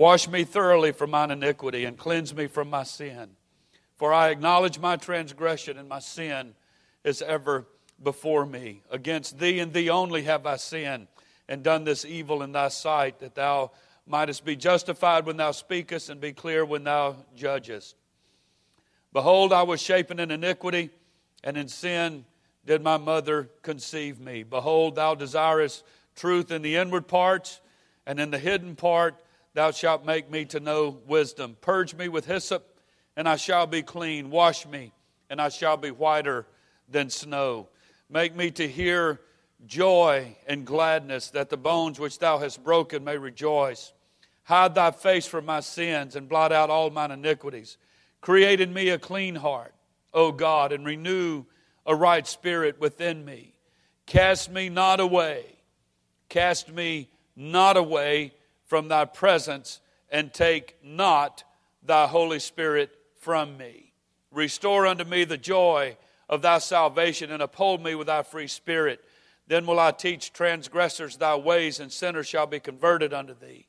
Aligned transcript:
Wash 0.00 0.28
me 0.28 0.44
thoroughly 0.44 0.92
from 0.92 1.10
mine 1.10 1.30
iniquity 1.30 1.84
and 1.84 1.98
cleanse 1.98 2.34
me 2.34 2.46
from 2.46 2.70
my 2.70 2.84
sin. 2.84 3.32
For 3.96 4.14
I 4.14 4.30
acknowledge 4.30 4.78
my 4.78 4.96
transgression, 4.96 5.76
and 5.76 5.90
my 5.90 5.98
sin 5.98 6.54
is 7.04 7.20
ever 7.20 7.66
before 8.02 8.46
me. 8.46 8.80
Against 8.90 9.38
thee 9.38 9.58
and 9.58 9.74
thee 9.74 9.90
only 9.90 10.22
have 10.22 10.46
I 10.46 10.56
sinned, 10.56 11.08
and 11.50 11.62
done 11.62 11.84
this 11.84 12.06
evil 12.06 12.42
in 12.42 12.52
thy 12.52 12.68
sight, 12.68 13.18
that 13.18 13.34
thou 13.34 13.72
mightest 14.06 14.42
be 14.42 14.56
justified 14.56 15.26
when 15.26 15.36
thou 15.36 15.50
speakest, 15.50 16.08
and 16.08 16.18
be 16.18 16.32
clear 16.32 16.64
when 16.64 16.84
thou 16.84 17.16
judgest. 17.36 17.94
Behold, 19.12 19.52
I 19.52 19.64
was 19.64 19.82
shapen 19.82 20.18
in 20.18 20.30
iniquity, 20.30 20.88
and 21.44 21.58
in 21.58 21.68
sin 21.68 22.24
did 22.64 22.82
my 22.82 22.96
mother 22.96 23.50
conceive 23.60 24.18
me. 24.18 24.44
Behold, 24.44 24.94
thou 24.94 25.14
desirest 25.14 25.84
truth 26.16 26.50
in 26.50 26.62
the 26.62 26.76
inward 26.76 27.06
parts, 27.06 27.60
and 28.06 28.18
in 28.18 28.30
the 28.30 28.38
hidden 28.38 28.76
part 28.76 29.22
thou 29.54 29.70
shalt 29.70 30.04
make 30.04 30.30
me 30.30 30.44
to 30.46 30.60
know 30.60 30.98
wisdom. 31.06 31.56
Purge 31.60 31.94
me 31.94 32.08
with 32.08 32.26
hyssop 32.26 32.70
and 33.16 33.28
I 33.28 33.36
shall 33.36 33.66
be 33.66 33.82
clean. 33.82 34.30
Wash 34.30 34.66
me, 34.66 34.92
and 35.28 35.40
I 35.40 35.48
shall 35.50 35.76
be 35.76 35.90
whiter 35.90 36.46
than 36.88 37.10
snow. 37.10 37.68
Make 38.08 38.34
me 38.34 38.50
to 38.52 38.66
hear 38.66 39.20
joy 39.66 40.36
and 40.46 40.64
gladness, 40.64 41.30
that 41.30 41.50
the 41.50 41.56
bones 41.56 42.00
which 42.00 42.18
thou 42.18 42.38
hast 42.38 42.64
broken 42.64 43.04
may 43.04 43.18
rejoice. 43.18 43.92
Hide 44.44 44.74
thy 44.74 44.90
face 44.90 45.26
from 45.26 45.44
my 45.44 45.60
sins, 45.60 46.16
and 46.16 46.28
blot 46.30 46.50
out 46.50 46.70
all 46.70 46.90
mine 46.90 47.10
iniquities. 47.10 47.76
Create 48.20 48.60
in 48.60 48.72
me 48.72 48.88
a 48.88 48.98
clean 48.98 49.34
heart, 49.34 49.74
O 50.14 50.32
God, 50.32 50.72
and 50.72 50.86
renew 50.86 51.44
a 51.86 51.94
right 51.94 52.26
spirit 52.26 52.80
within 52.80 53.24
me. 53.24 53.54
Cast 54.06 54.50
me 54.50 54.68
not 54.68 54.98
away, 54.98 55.44
cast 56.28 56.72
me 56.72 57.10
not 57.36 57.76
away 57.76 58.32
from 58.70 58.86
thy 58.86 59.04
presence, 59.04 59.80
and 60.12 60.32
take 60.32 60.76
not 60.80 61.42
thy 61.82 62.06
Holy 62.06 62.38
Spirit 62.38 62.96
from 63.18 63.56
me. 63.56 63.92
Restore 64.30 64.86
unto 64.86 65.02
me 65.02 65.24
the 65.24 65.36
joy 65.36 65.96
of 66.28 66.40
thy 66.40 66.58
salvation 66.58 67.32
and 67.32 67.42
uphold 67.42 67.82
me 67.82 67.96
with 67.96 68.06
thy 68.06 68.22
free 68.22 68.46
spirit. 68.46 69.00
Then 69.48 69.66
will 69.66 69.80
I 69.80 69.90
teach 69.90 70.32
transgressors 70.32 71.16
thy 71.16 71.34
ways, 71.34 71.80
and 71.80 71.90
sinners 71.90 72.28
shall 72.28 72.46
be 72.46 72.60
converted 72.60 73.12
unto 73.12 73.34
thee. 73.34 73.66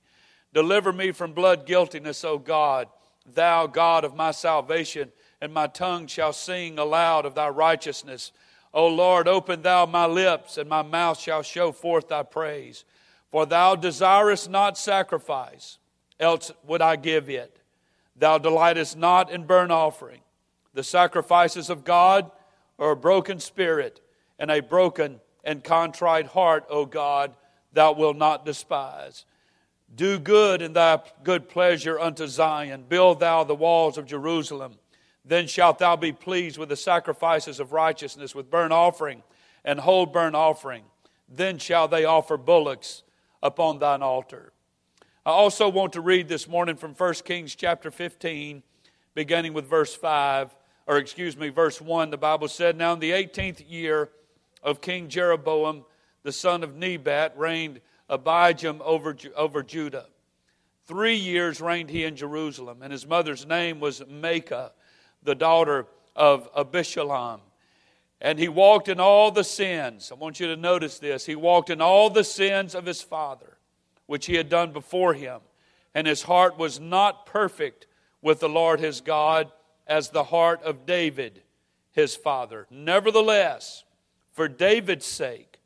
Deliver 0.53 0.93
me 0.93 1.11
from 1.11 1.33
blood 1.33 1.65
guiltiness, 1.65 2.23
O 2.23 2.38
God, 2.38 2.88
thou 3.25 3.65
God 3.65 4.05
of 4.05 4.15
my 4.15 4.30
salvation, 4.30 5.11
and 5.41 5.52
my 5.52 5.65
tongue 5.65 6.05
shall 6.05 6.31
sing 6.31 6.77
aloud 6.77 7.25
of 7.25 7.33
thy 7.33 7.49
righteousness. 7.49 8.31
O 8.71 8.86
Lord, 8.86 9.27
open 9.27 9.63
thou 9.63 9.88
my 9.88 10.05
lips, 10.05 10.59
and 10.59 10.69
my 10.69 10.83
mouth 10.83 11.19
shall 11.19 11.41
show 11.41 11.71
forth 11.71 12.09
thy 12.09 12.21
praise. 12.21 12.86
For 13.31 13.45
thou 13.45 13.75
desirest 13.75 14.49
not 14.49 14.77
sacrifice, 14.77 15.79
else 16.19 16.51
would 16.65 16.81
I 16.81 16.97
give 16.97 17.29
it. 17.29 17.61
Thou 18.15 18.37
delightest 18.37 18.97
not 18.97 19.31
in 19.31 19.45
burnt 19.45 19.71
offering. 19.71 20.21
The 20.73 20.83
sacrifices 20.83 21.69
of 21.69 21.83
God 21.83 22.29
are 22.77 22.91
a 22.91 22.95
broken 22.95 23.39
spirit 23.39 24.02
and 24.37 24.52
a 24.52 24.59
broken 24.59 25.21
and 25.43 25.63
contrite 25.63 26.27
heart, 26.27 26.65
O 26.69 26.85
God, 26.85 27.33
thou 27.73 27.93
wilt 27.93 28.17
not 28.17 28.45
despise. 28.45 29.25
Do 29.93 30.19
good 30.19 30.61
in 30.61 30.73
thy 30.73 30.99
good 31.23 31.49
pleasure 31.49 31.99
unto 31.99 32.27
Zion. 32.27 32.85
Build 32.87 33.19
thou 33.19 33.43
the 33.43 33.55
walls 33.55 33.97
of 33.97 34.05
Jerusalem. 34.05 34.75
Then 35.25 35.47
shalt 35.47 35.79
thou 35.79 35.95
be 35.95 36.11
pleased 36.11 36.57
with 36.57 36.69
the 36.69 36.75
sacrifices 36.75 37.59
of 37.59 37.71
righteousness, 37.71 38.33
with 38.33 38.49
burnt 38.49 38.73
offering 38.73 39.23
and 39.63 39.79
whole 39.79 40.05
burnt 40.05 40.35
offering. 40.35 40.83
Then 41.29 41.57
shall 41.57 41.87
they 41.87 42.05
offer 42.05 42.37
bullocks 42.37 43.03
upon 43.42 43.80
thine 43.80 44.02
altar. 44.02 44.53
I 45.25 45.31
also 45.31 45.70
want 45.70 45.94
to 45.94 46.02
read 46.02 46.28
this 46.28 46.47
morning 46.47 46.75
from 46.75 46.94
1 46.94 47.14
Kings 47.25 47.56
chapter 47.56 47.92
15, 47.92 48.64
beginning 49.14 49.53
with 49.53 49.66
verse 49.66 49.95
5, 49.95 50.56
or 50.88 50.98
excuse 50.98 51.38
me, 51.38 51.50
verse 51.50 51.80
1. 51.80 52.09
The 52.09 52.17
Bible 52.17 52.48
said, 52.48 52.75
Now 52.75 52.94
in 52.94 53.00
the 53.00 53.11
18th 53.11 53.64
year 53.70 54.09
of 54.64 54.82
King 54.82 55.10
Jeroboam, 55.10 55.86
the 56.23 56.32
son 56.32 56.64
of 56.64 56.76
Nebat, 56.76 57.38
reigned 57.38 57.82
Abijam 58.10 58.82
over, 58.82 59.15
over 59.36 59.64
Judah. 59.64 60.08
Three 60.86 61.15
years 61.15 61.61
reigned 61.61 61.89
he 61.89 62.04
in 62.04 62.15
Jerusalem, 62.15 62.82
and 62.82 62.92
his 62.92 63.08
mother's 63.08 63.45
name 63.45 63.80
was 63.80 64.02
Maacah, 64.02 64.71
the 65.23 65.36
daughter 65.36 65.86
of 66.15 66.52
Abishalom. 66.54 67.42
And 68.21 68.37
he 68.37 68.48
walked 68.48 68.87
in 68.87 68.99
all 68.99 69.32
the 69.32 69.43
sins. 69.43 70.11
I 70.11 70.15
want 70.15 70.39
you 70.39 70.48
to 70.48 70.55
notice 70.55 70.99
this. 70.99 71.26
He 71.26 71.36
walked 71.36 71.71
in 71.71 71.82
all 71.82 72.09
the 72.09 72.23
sins 72.23 72.76
of 72.76 72.86
his 72.86 73.02
father 73.02 73.58
which 74.05 74.26
he 74.26 74.36
had 74.36 74.49
done 74.49 74.73
before 74.73 75.14
him. 75.14 75.39
And 75.95 76.05
his 76.05 76.23
heart 76.23 76.58
was 76.58 76.80
not 76.80 77.26
perfect 77.26 77.87
with 78.21 78.42
the 78.42 78.49
Lord 78.49 78.80
his 78.80 79.02
God 79.02 79.52
as 79.87 80.09
the 80.09 80.26
heart 80.26 80.61
of 80.64 80.86
David 80.86 81.42
his 81.92 82.15
father. 82.15 82.67
Nevertheless, 82.70 83.83
for 84.33 84.48
David's 84.48 85.05
sake, 85.05 85.59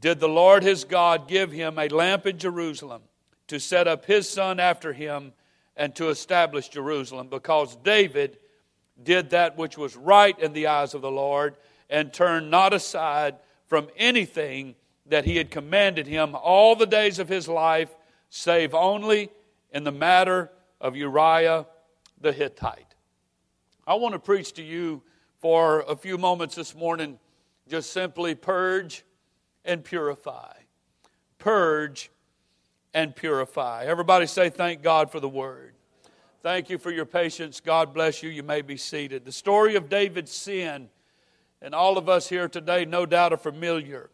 did 0.00 0.20
the 0.20 0.28
Lord 0.28 0.62
his 0.62 0.84
God 0.84 1.26
give 1.28 1.52
him 1.52 1.78
a 1.78 1.88
lamp 1.88 2.26
in 2.26 2.38
Jerusalem 2.38 3.02
to 3.46 3.58
set 3.58 3.88
up 3.88 4.04
his 4.04 4.28
son 4.28 4.60
after 4.60 4.92
him 4.92 5.32
and 5.76 5.94
to 5.94 6.08
establish 6.08 6.68
Jerusalem, 6.68 7.28
because 7.28 7.76
David 7.76 8.38
did 9.00 9.30
that 9.30 9.56
which 9.56 9.78
was 9.78 9.96
right 9.96 10.38
in 10.38 10.52
the 10.52 10.66
eyes 10.66 10.94
of 10.94 11.02
the 11.02 11.10
Lord 11.10 11.56
and 11.90 12.12
turned 12.12 12.50
not 12.50 12.72
aside 12.72 13.36
from 13.66 13.88
anything 13.96 14.74
that 15.06 15.24
he 15.24 15.36
had 15.36 15.50
commanded 15.50 16.06
him 16.06 16.34
all 16.34 16.76
the 16.76 16.86
days 16.86 17.18
of 17.18 17.28
his 17.28 17.48
life, 17.48 17.94
save 18.28 18.74
only 18.74 19.30
in 19.72 19.84
the 19.84 19.92
matter 19.92 20.50
of 20.80 20.96
Uriah 20.96 21.66
the 22.20 22.32
Hittite. 22.32 22.94
I 23.86 23.94
want 23.94 24.12
to 24.12 24.18
preach 24.18 24.52
to 24.54 24.62
you 24.62 25.02
for 25.38 25.80
a 25.88 25.96
few 25.96 26.18
moments 26.18 26.54
this 26.54 26.74
morning, 26.74 27.18
just 27.68 27.92
simply 27.92 28.34
purge 28.34 29.04
and 29.64 29.84
purify. 29.84 30.52
Purge 31.38 32.10
and 32.92 33.14
purify. 33.14 33.84
Everybody 33.84 34.26
say, 34.26 34.50
Thank 34.50 34.82
God 34.82 35.10
for 35.10 35.20
the 35.20 35.28
word. 35.28 35.74
Thank 36.42 36.70
you 36.70 36.78
for 36.78 36.90
your 36.90 37.04
patience. 37.04 37.60
God 37.60 37.92
bless 37.92 38.22
you. 38.22 38.30
You 38.30 38.42
may 38.42 38.62
be 38.62 38.76
seated. 38.76 39.24
The 39.24 39.32
story 39.32 39.74
of 39.74 39.88
David's 39.88 40.32
sin, 40.32 40.88
and 41.60 41.74
all 41.74 41.98
of 41.98 42.08
us 42.08 42.28
here 42.28 42.48
today, 42.48 42.84
no 42.84 43.06
doubt, 43.06 43.32
are 43.32 43.38
familiar 43.38 44.10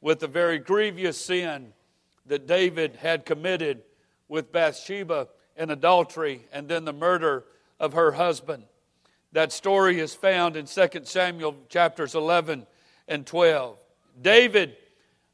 with 0.00 0.20
the 0.20 0.28
very 0.28 0.58
grievous 0.58 1.18
sin 1.18 1.72
that 2.26 2.46
David 2.46 2.96
had 2.96 3.24
committed 3.24 3.82
with 4.28 4.52
Bathsheba 4.52 5.28
in 5.56 5.70
adultery 5.70 6.46
and 6.52 6.68
then 6.68 6.84
the 6.84 6.92
murder 6.92 7.44
of 7.80 7.92
her 7.94 8.12
husband. 8.12 8.64
That 9.32 9.52
story 9.52 9.98
is 9.98 10.14
found 10.14 10.56
in 10.56 10.66
2 10.66 10.88
Samuel 11.04 11.56
chapters 11.68 12.14
11 12.14 12.66
and 13.08 13.26
12. 13.26 13.76
David, 14.20 14.76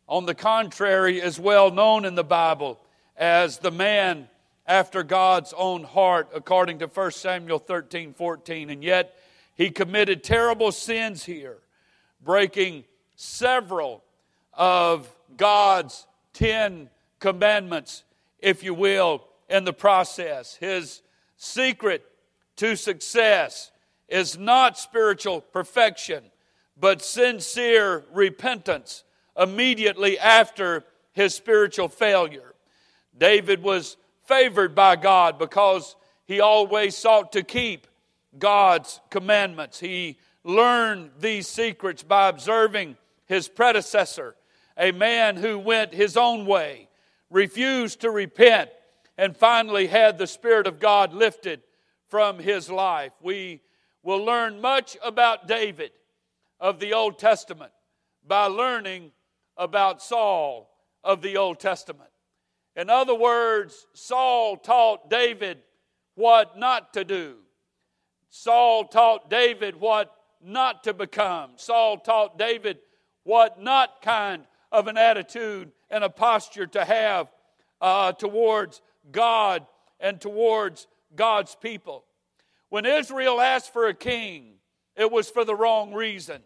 on 0.09 0.27
the 0.27 0.35
contrary, 0.35 1.19
is 1.19 1.39
well 1.39 1.71
known 1.71 2.05
in 2.05 2.15
the 2.15 2.25
Bible 2.25 2.81
as 3.17 3.59
the 3.59 3.71
man 3.71 4.29
after 4.67 5.03
God's 5.03 5.53
own 5.57 5.85
heart, 5.85 6.31
according 6.35 6.79
to 6.79 6.87
1 6.87 7.11
Samuel 7.11 7.59
13 7.59 8.15
14. 8.15 8.71
And 8.71 8.83
yet, 8.83 9.17
he 9.61 9.69
committed 9.69 10.25
terrible 10.25 10.73
sins 10.73 11.23
here, 11.23 11.59
breaking 12.25 12.83
several 13.15 14.03
of 14.55 15.07
God's 15.37 16.07
Ten 16.33 16.89
Commandments, 17.19 18.05
if 18.39 18.63
you 18.65 18.73
will, 18.73 19.23
in 19.51 19.65
the 19.65 19.75
process. 19.75 20.55
His 20.55 21.03
secret 21.37 22.07
to 22.57 22.75
success 22.75 23.71
is 24.09 24.39
not 24.39 24.79
spiritual 24.79 25.43
perfection, 25.43 26.25
but 26.79 27.03
sincere 27.03 28.07
repentance 28.15 29.05
immediately 29.39 30.19
after 30.19 30.87
his 31.13 31.35
spiritual 31.35 31.89
failure. 31.89 32.55
David 33.19 33.63
was 33.63 33.99
favored 34.25 34.75
by 34.75 34.97
God 34.97 35.39
because 35.39 35.97
he 36.25 36.41
always 36.41 36.97
sought 36.97 37.33
to 37.33 37.43
keep 37.43 37.87
God's 38.39 39.01
commandments. 39.11 39.81
He 39.81 40.19
learned 40.45 41.11
these 41.19 41.47
secrets 41.49 42.03
by 42.03 42.29
observing 42.29 42.97
his 43.27 43.49
predecessor, 43.49 44.37
a 44.77 44.93
man 44.93 45.37
who 45.37 45.59
went 45.59 45.95
his 45.95 46.17
own 46.17 46.47
way, 46.47 46.89
refused 47.31 48.01
to 48.01 48.11
repent, 48.11 48.71
and 49.19 49.37
finally 49.37 49.87
had 49.87 50.19
the 50.19 50.27
Spirit 50.27 50.67
of 50.67 50.81
God 50.81 51.13
lifted 51.13 51.63
from 52.09 52.39
his 52.39 52.71
life. 52.71 53.13
We 53.21 53.61
will 54.03 54.25
learn 54.25 54.61
much 54.61 54.97
about 55.05 55.47
David 55.47 55.93
of 56.59 56.81
the 56.81 56.95
Old 56.95 57.19
Testament 57.19 57.73
by 58.27 58.47
learning 58.47 59.13
about 59.57 60.03
Saul 60.03 60.71
of 61.05 61.23
the 61.23 61.37
Old 61.37 61.61
Testament. 61.61 62.11
In 62.77 62.89
other 62.89 63.15
words, 63.15 63.87
Saul 63.93 64.57
taught 64.57 65.11
David 65.11 65.59
what 66.15 66.59
not 66.59 66.95
to 66.95 67.05
do. 67.05 67.37
Saul 68.31 68.85
taught 68.85 69.29
David 69.29 69.77
what 69.81 70.15
not 70.43 70.85
to 70.85 70.95
become. 70.95 71.51
Saul 71.57 71.99
taught 71.99 72.39
David 72.39 72.79
what 73.25 73.61
not 73.61 74.03
kind 74.03 74.45
of 74.73 74.87
an 74.87 74.97
attitude 74.97 75.73
and 75.91 76.05
a 76.05 76.09
posture 76.09 76.67
to 76.69 76.85
have 76.85 77.29
uh, 77.81 78.13
towards 78.13 78.81
God 79.11 79.67
and 79.99 80.21
towards 80.21 80.87
God's 81.15 81.57
people. 81.57 82.05
When 82.69 82.87
Israel 82.87 83.41
asked 83.41 83.73
for 83.73 83.89
a 83.89 83.95
king, 83.95 84.55
it 84.97 85.11
was 85.11 85.29
for 85.29 85.45
the 85.45 85.55
wrong 85.55 85.93
reason. 85.93 86.43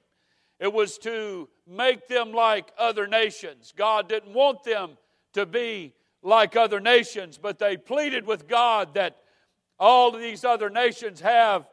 It 0.59 0.73
was 0.73 0.97
to 0.99 1.49
make 1.67 2.09
them 2.09 2.33
like 2.33 2.73
other 2.79 3.07
nations. 3.07 3.75
God 3.77 4.09
didn't 4.09 4.33
want 4.33 4.65
them 4.65 4.97
to 5.35 5.45
be 5.45 5.93
like 6.23 6.57
other 6.57 6.81
nations, 6.81 7.37
but 7.37 7.59
they 7.59 7.77
pleaded 7.77 8.27
with 8.27 8.49
God 8.49 8.95
that 8.95 9.19
all 9.79 10.15
of 10.15 10.21
these 10.21 10.45
other 10.45 10.71
nations 10.71 11.21
have 11.21 11.67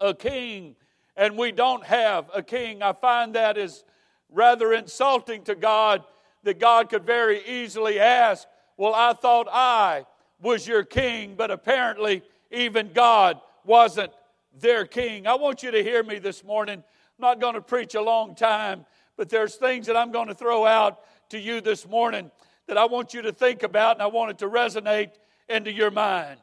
a 0.00 0.14
king 0.14 0.76
and 1.16 1.36
we 1.36 1.52
don't 1.52 1.84
have 1.84 2.30
a 2.34 2.42
king. 2.42 2.82
I 2.82 2.92
find 2.92 3.34
that 3.34 3.58
is 3.58 3.84
rather 4.30 4.72
insulting 4.72 5.42
to 5.44 5.54
God 5.54 6.02
that 6.44 6.58
God 6.58 6.88
could 6.88 7.04
very 7.04 7.44
easily 7.46 8.00
ask, 8.00 8.46
Well, 8.76 8.94
I 8.94 9.12
thought 9.12 9.46
I 9.50 10.06
was 10.40 10.66
your 10.66 10.84
king, 10.84 11.34
but 11.36 11.50
apparently 11.50 12.22
even 12.50 12.92
God 12.92 13.38
wasn't 13.64 14.12
their 14.58 14.86
king. 14.86 15.26
I 15.26 15.34
want 15.34 15.62
you 15.62 15.70
to 15.70 15.82
hear 15.82 16.02
me 16.02 16.18
this 16.18 16.42
morning. 16.42 16.78
I'm 16.78 17.22
not 17.22 17.40
going 17.40 17.54
to 17.54 17.60
preach 17.60 17.94
a 17.94 18.00
long 18.00 18.34
time, 18.34 18.86
but 19.16 19.28
there's 19.28 19.56
things 19.56 19.86
that 19.86 19.96
I'm 19.96 20.12
going 20.12 20.28
to 20.28 20.34
throw 20.34 20.64
out 20.64 21.00
to 21.30 21.38
you 21.38 21.60
this 21.60 21.86
morning 21.86 22.30
that 22.66 22.78
I 22.78 22.86
want 22.86 23.12
you 23.12 23.22
to 23.22 23.32
think 23.32 23.62
about 23.62 23.96
and 23.96 24.02
I 24.02 24.06
want 24.06 24.30
it 24.30 24.38
to 24.38 24.48
resonate 24.48 25.10
into 25.48 25.72
your 25.72 25.90
mind. 25.90 26.40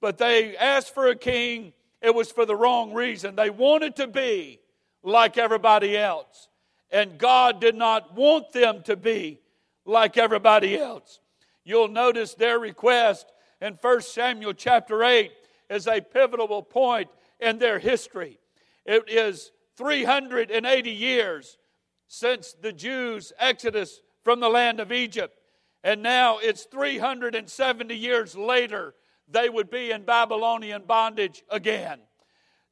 But 0.00 0.18
they 0.18 0.56
asked 0.56 0.94
for 0.94 1.08
a 1.08 1.16
king 1.16 1.72
it 2.00 2.14
was 2.14 2.30
for 2.30 2.46
the 2.46 2.56
wrong 2.56 2.92
reason. 2.92 3.36
They 3.36 3.50
wanted 3.50 3.96
to 3.96 4.06
be 4.06 4.60
like 5.02 5.38
everybody 5.38 5.96
else. 5.96 6.48
And 6.90 7.18
God 7.18 7.60
did 7.60 7.74
not 7.74 8.14
want 8.14 8.52
them 8.52 8.82
to 8.84 8.96
be 8.96 9.40
like 9.84 10.16
everybody 10.16 10.78
else. 10.78 11.20
You'll 11.64 11.88
notice 11.88 12.34
their 12.34 12.58
request 12.58 13.30
in 13.60 13.78
1 13.80 14.00
Samuel 14.02 14.54
chapter 14.54 15.02
8 15.02 15.32
is 15.68 15.86
a 15.86 16.00
pivotal 16.00 16.62
point 16.62 17.08
in 17.40 17.58
their 17.58 17.78
history. 17.78 18.38
It 18.86 19.04
is 19.08 19.50
380 19.76 20.90
years 20.90 21.58
since 22.06 22.54
the 22.54 22.72
Jews' 22.72 23.32
exodus 23.38 24.00
from 24.22 24.40
the 24.40 24.48
land 24.48 24.80
of 24.80 24.92
Egypt. 24.92 25.38
And 25.84 26.02
now 26.02 26.38
it's 26.38 26.64
370 26.64 27.94
years 27.94 28.34
later 28.34 28.94
they 29.30 29.48
would 29.48 29.70
be 29.70 29.90
in 29.90 30.04
Babylonian 30.04 30.82
bondage 30.86 31.44
again. 31.50 32.00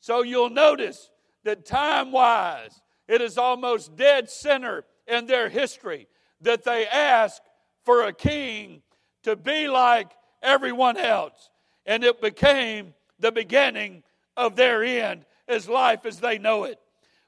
So 0.01 0.23
you'll 0.23 0.51
notice 0.51 1.11
that 1.45 1.65
time 1.65 2.13
wise, 2.13 2.81
it 3.09 3.21
is 3.21 3.39
almost 3.39 3.97
dead 3.97 4.31
center 4.31 4.85
in 5.07 5.27
their 5.27 5.49
history 5.49 6.09
that 6.41 6.65
they 6.65 6.87
ask 6.87 7.43
for 7.85 8.05
a 8.05 8.13
king 8.13 8.83
to 9.23 9.37
be 9.37 9.69
like 9.69 10.11
everyone 10.43 10.97
else. 10.97 11.51
And 11.87 12.05
it 12.05 12.21
became 12.21 12.95
the 13.19 13.33
beginning 13.33 14.03
of 14.37 14.57
their 14.57 14.83
end 14.83 15.25
as 15.49 15.69
life 15.69 16.05
as 16.05 16.21
they 16.21 16.39
know 16.39 16.65
it. 16.65 16.79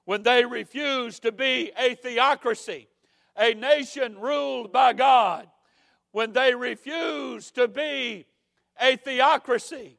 When 0.04 0.22
they 0.22 0.44
refused 0.44 1.22
to 1.22 1.32
be 1.32 1.70
a 1.78 1.94
theocracy, 1.94 2.88
a 3.36 3.54
nation 3.54 4.19
ruled 4.19 4.72
by 4.72 4.94
God, 4.94 5.48
when 6.12 6.32
they 6.32 6.54
refused 6.54 7.54
to 7.54 7.69
be 7.69 8.26
a 8.80 8.96
theocracy, 8.96 9.98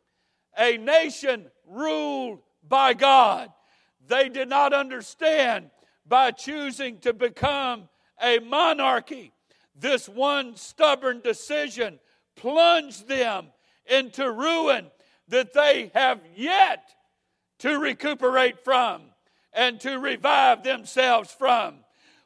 a 0.58 0.78
nation 0.78 1.48
ruled 1.68 2.40
by 2.68 2.94
God. 2.94 3.52
They 4.08 4.30
did 4.30 4.50
not 4.50 4.74
understand 4.74 5.70
by 6.06 6.32
choosing 6.32 7.00
to 7.00 7.14
become 7.14 7.90
a 8.22 8.40
monarchy. 8.40 9.32
This 9.76 10.10
one 10.10 10.56
stubborn 10.56 11.22
decision 11.22 12.00
plunged 12.36 13.08
them 13.08 13.48
into 13.86 14.32
ruin 14.32 14.88
that 15.28 15.54
they 15.54 15.92
have 15.94 16.20
yet 16.36 16.90
to 17.60 17.78
recuperate 17.78 18.64
from 18.64 19.02
and 19.54 19.80
to 19.82 20.00
revive 20.00 20.64
themselves 20.64 21.32
from. 21.32 21.76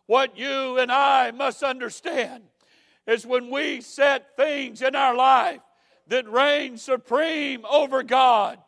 What 0.06 0.38
you 0.38 0.78
and 0.78 0.92
I 0.92 1.32
must 1.32 1.64
understand 1.64 2.44
is 3.08 3.26
when 3.26 3.50
we 3.50 3.82
set 3.82 4.36
things 4.36 4.82
in 4.82 4.96
our 4.96 5.16
life 5.16 5.62
that 6.08 6.30
reigns 6.30 6.82
supreme 6.82 7.66
over 7.66 8.04
God. 8.04 8.60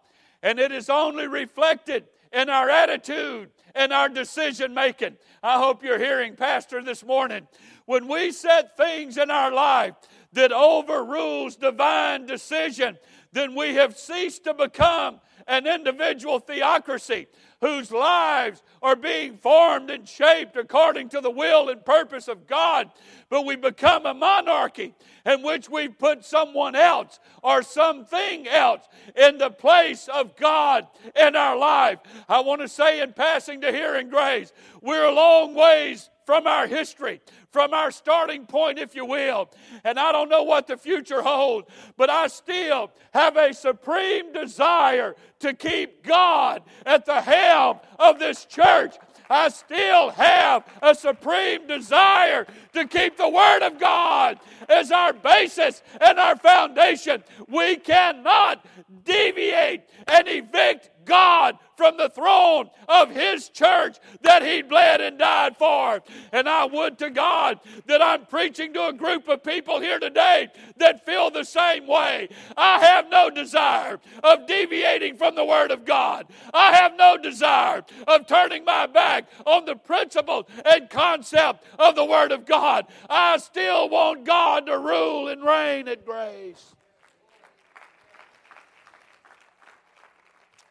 And 0.41 0.59
it 0.59 0.71
is 0.71 0.89
only 0.89 1.27
reflected 1.27 2.05
in 2.31 2.49
our 2.49 2.69
attitude 2.69 3.49
and 3.73 3.91
our 3.91 4.09
decision 4.09 4.73
making. 4.73 5.17
I 5.43 5.57
hope 5.57 5.83
you're 5.83 5.99
hearing, 5.99 6.35
Pastor, 6.35 6.83
this 6.83 7.03
morning. 7.03 7.47
When 7.85 8.07
we 8.07 8.31
set 8.31 8.77
things 8.77 9.17
in 9.17 9.29
our 9.29 9.51
life 9.51 9.95
that 10.33 10.51
overrules 10.51 11.55
divine 11.55 12.25
decision, 12.25 12.97
then 13.31 13.55
we 13.55 13.75
have 13.75 13.97
ceased 13.97 14.45
to 14.45 14.53
become 14.53 15.19
an 15.47 15.67
individual 15.67 16.39
theocracy 16.39 17.27
whose 17.65 17.91
lives 17.91 18.61
are 18.83 18.95
being 18.95 19.37
formed 19.37 19.89
and 19.89 20.07
shaped 20.07 20.55
according 20.55 21.09
to 21.09 21.19
the 21.19 21.31
will 21.31 21.69
and 21.69 21.83
purpose 21.83 22.27
of 22.27 22.45
God, 22.45 22.91
but 23.29 23.43
we 23.43 23.55
become 23.55 24.05
a 24.05 24.13
monarchy 24.13 24.93
in 25.25 25.41
which 25.41 25.67
we 25.67 25.87
put 25.87 26.23
someone 26.23 26.75
else 26.75 27.19
or 27.41 27.63
something 27.63 28.47
else 28.47 28.87
in 29.15 29.39
the 29.39 29.49
place 29.49 30.07
of 30.13 30.35
God 30.35 30.85
in 31.15 31.35
our 31.35 31.57
life. 31.57 31.99
I 32.29 32.41
want 32.41 32.61
to 32.61 32.67
say 32.67 33.01
in 33.01 33.13
passing 33.13 33.61
to 33.61 33.71
hearing 33.71 34.09
grace, 34.09 34.53
we're 34.81 35.05
a 35.05 35.11
long 35.11 35.55
ways 35.55 36.11
from 36.25 36.47
our 36.47 36.67
history, 36.67 37.21
from 37.51 37.73
our 37.73 37.91
starting 37.91 38.45
point, 38.45 38.79
if 38.79 38.95
you 38.95 39.05
will. 39.05 39.49
And 39.83 39.99
I 39.99 40.11
don't 40.11 40.29
know 40.29 40.43
what 40.43 40.67
the 40.67 40.77
future 40.77 41.21
holds, 41.21 41.67
but 41.97 42.09
I 42.09 42.27
still 42.27 42.91
have 43.13 43.37
a 43.37 43.53
supreme 43.53 44.33
desire 44.33 45.15
to 45.39 45.53
keep 45.53 46.03
God 46.03 46.63
at 46.85 47.05
the 47.05 47.21
helm 47.21 47.79
of 47.99 48.19
this 48.19 48.45
church. 48.45 48.95
I 49.29 49.49
still 49.49 50.11
have 50.11 50.65
a 50.81 50.93
supreme 50.93 51.67
desire 51.67 52.45
to 52.73 52.87
keep 52.87 53.17
the 53.17 53.29
Word 53.29 53.63
of 53.63 53.79
God 53.79 54.39
as 54.69 54.91
our 54.91 55.13
basis 55.13 55.81
and 55.99 56.19
our 56.19 56.35
foundation. 56.35 57.23
We 57.47 57.77
cannot 57.77 58.65
deviate 59.03 59.83
and 60.07 60.27
evict 60.27 60.89
God 61.05 61.57
from 61.77 61.97
the 61.97 62.09
throne 62.09 62.69
of 62.87 63.11
His 63.11 63.49
church 63.49 63.97
that 64.21 64.43
He 64.43 64.61
bled 64.61 65.01
and 65.01 65.17
died 65.17 65.57
for. 65.57 66.01
And 66.31 66.47
I 66.47 66.65
would 66.65 66.97
to 66.99 67.09
God 67.09 67.59
that 67.85 68.01
I'm 68.01 68.25
preaching 68.25 68.73
to 68.73 68.87
a 68.87 68.93
group 68.93 69.27
of 69.27 69.43
people 69.43 69.79
here 69.79 69.99
today 69.99 70.47
that 70.77 71.05
feel 71.05 71.29
the 71.29 71.43
same 71.43 71.87
way. 71.87 72.29
I 72.57 72.79
have 72.79 73.09
no 73.09 73.29
desire 73.29 73.99
of 74.23 74.47
deviating 74.47 75.15
from 75.15 75.35
the 75.35 75.45
Word 75.45 75.71
of 75.71 75.85
God. 75.85 76.27
I 76.53 76.73
have 76.73 76.95
no 76.97 77.17
desire 77.17 77.83
of 78.07 78.27
turning 78.27 78.65
my 78.65 78.85
back 78.85 79.29
on 79.45 79.65
the 79.65 79.75
principle 79.75 80.47
and 80.65 80.89
concept 80.89 81.65
of 81.79 81.95
the 81.95 82.05
Word 82.05 82.31
of 82.31 82.45
God. 82.45 82.85
I 83.09 83.37
still 83.37 83.89
want 83.89 84.25
God 84.25 84.65
to 84.67 84.77
rule 84.77 85.27
and 85.27 85.43
reign 85.43 85.87
at 85.87 86.05
grace. 86.05 86.74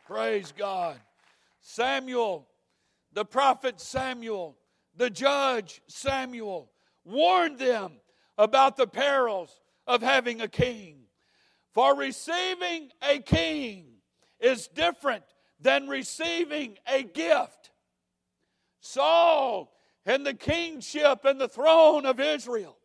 Praise 0.05 0.53
God. 0.57 1.01
Samuel, 1.63 2.47
the 3.13 3.25
prophet 3.25 3.81
Samuel, 3.81 4.57
the 4.97 5.09
judge 5.09 5.81
Samuel 5.87 6.71
warned 7.05 7.59
them 7.59 7.93
about 8.37 8.77
the 8.77 8.87
perils 8.87 9.61
of 9.87 10.03
having 10.03 10.41
a 10.41 10.49
king. 10.49 11.05
For 11.73 11.97
receiving 11.97 12.91
a 13.03 13.19
king 13.21 13.87
is 14.41 14.69
different 14.69 15.25
than 15.59 15.89
receiving 15.89 16.77
a 16.87 17.03
gift. 17.03 17.71
Saul 18.81 19.73
and 20.05 20.27
the 20.27 20.35
kingship 20.35 21.25
and 21.25 21.41
the 21.41 21.49
throne 21.49 22.05
of 22.05 22.21
Israel 22.21 22.77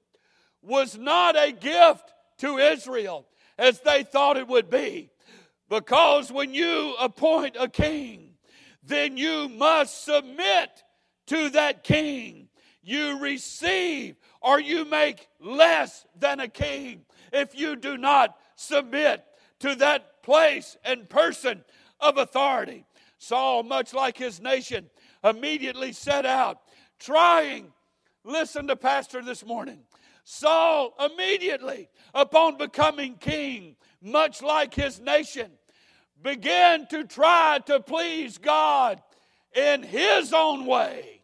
was 0.61 0.97
not 0.97 1.35
a 1.35 1.51
gift 1.51 2.13
to 2.39 2.57
Israel 2.57 3.27
as 3.57 3.81
they 3.81 4.03
thought 4.03 4.38
it 4.38 4.47
would 4.47 4.69
be. 4.69 5.11
Because 5.69 6.31
when 6.31 6.53
you 6.53 6.95
appoint 6.99 7.55
a 7.59 7.69
king, 7.69 8.31
then 8.83 9.17
you 9.17 9.47
must 9.49 10.03
submit 10.03 10.83
to 11.27 11.49
that 11.51 11.83
king. 11.83 12.49
You 12.81 13.19
receive 13.19 14.15
or 14.41 14.59
you 14.59 14.83
make 14.85 15.27
less 15.39 16.05
than 16.17 16.39
a 16.39 16.47
king 16.47 17.05
if 17.31 17.57
you 17.57 17.75
do 17.75 17.97
not 17.97 18.35
submit 18.55 19.23
to 19.59 19.75
that 19.75 20.23
place 20.23 20.75
and 20.83 21.07
person 21.07 21.63
of 21.99 22.17
authority. 22.17 22.85
Saul, 23.19 23.63
much 23.63 23.93
like 23.93 24.17
his 24.17 24.41
nation, 24.41 24.89
immediately 25.23 25.91
set 25.91 26.25
out 26.25 26.61
trying. 26.99 27.71
Listen 28.23 28.67
to 28.67 28.75
Pastor 28.75 29.21
this 29.21 29.45
morning. 29.45 29.81
Saul 30.23 30.93
immediately, 30.99 31.89
upon 32.13 32.57
becoming 32.57 33.15
king, 33.15 33.75
much 34.01 34.41
like 34.41 34.73
his 34.73 34.99
nation, 34.99 35.51
began 36.21 36.88
to 36.88 37.03
try 37.03 37.59
to 37.65 37.79
please 37.79 38.38
God 38.38 39.01
in 39.55 39.83
his 39.83 40.33
own 40.33 40.65
way. 40.65 41.21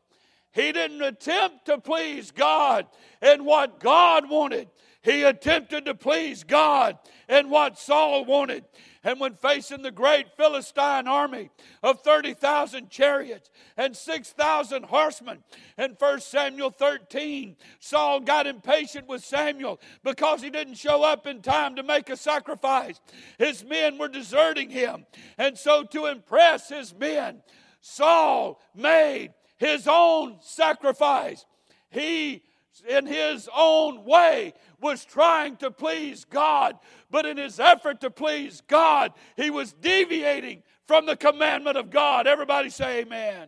He 0.51 0.71
didn't 0.71 1.01
attempt 1.01 1.65
to 1.65 1.79
please 1.79 2.31
God 2.31 2.87
in 3.21 3.43
what 3.43 3.79
God 3.79 4.29
wanted. 4.29 4.69
He 5.01 5.23
attempted 5.23 5.85
to 5.85 5.95
please 5.95 6.43
God 6.43 6.97
in 7.27 7.49
what 7.49 7.77
Saul 7.77 8.25
wanted. 8.25 8.63
And 9.05 9.19
when 9.19 9.35
facing 9.35 9.83
the 9.83 9.91
great 9.91 10.35
Philistine 10.35 11.07
army 11.07 11.51
of 11.83 12.01
30,000 12.01 12.89
chariots 12.89 13.51
and 13.77 13.95
6,000 13.95 14.83
horsemen 14.83 15.43
in 15.77 15.91
1 15.91 16.19
Samuel 16.21 16.71
13, 16.71 17.55
Saul 17.79 18.21
got 18.21 18.47
impatient 18.47 19.07
with 19.07 19.24
Samuel 19.24 19.79
because 20.03 20.41
he 20.41 20.50
didn't 20.50 20.74
show 20.74 21.03
up 21.03 21.27
in 21.27 21.43
time 21.43 21.75
to 21.75 21.83
make 21.83 22.09
a 22.09 22.17
sacrifice. 22.17 23.00
His 23.38 23.63
men 23.63 24.00
were 24.00 24.07
deserting 24.07 24.71
him. 24.71 25.05
And 25.38 25.55
so, 25.55 25.83
to 25.83 26.07
impress 26.07 26.69
his 26.69 26.91
men, 26.91 27.43
Saul 27.81 28.59
made 28.74 29.33
his 29.57 29.88
own 29.88 30.38
sacrifice. 30.41 31.45
He, 31.91 32.41
in 32.88 33.05
his 33.05 33.50
own 33.55 34.03
way, 34.03 34.53
was 34.79 35.05
trying 35.05 35.58
to 35.58 35.72
please 35.72 36.25
God, 36.25 36.77
but 37.10 37.25
in 37.25 37.38
his 37.38 37.60
effort 37.60 38.01
to 38.01 38.10
please 38.10 38.62
God, 38.67 39.13
he 39.36 39.50
was 39.50 39.74
deviating 39.74 40.63
from 40.88 41.05
the 41.05 41.15
commandment 41.15 41.77
of 41.77 41.89
God. 41.89 42.27
Everybody 42.27 42.70
say 42.70 43.01
amen. 43.01 43.48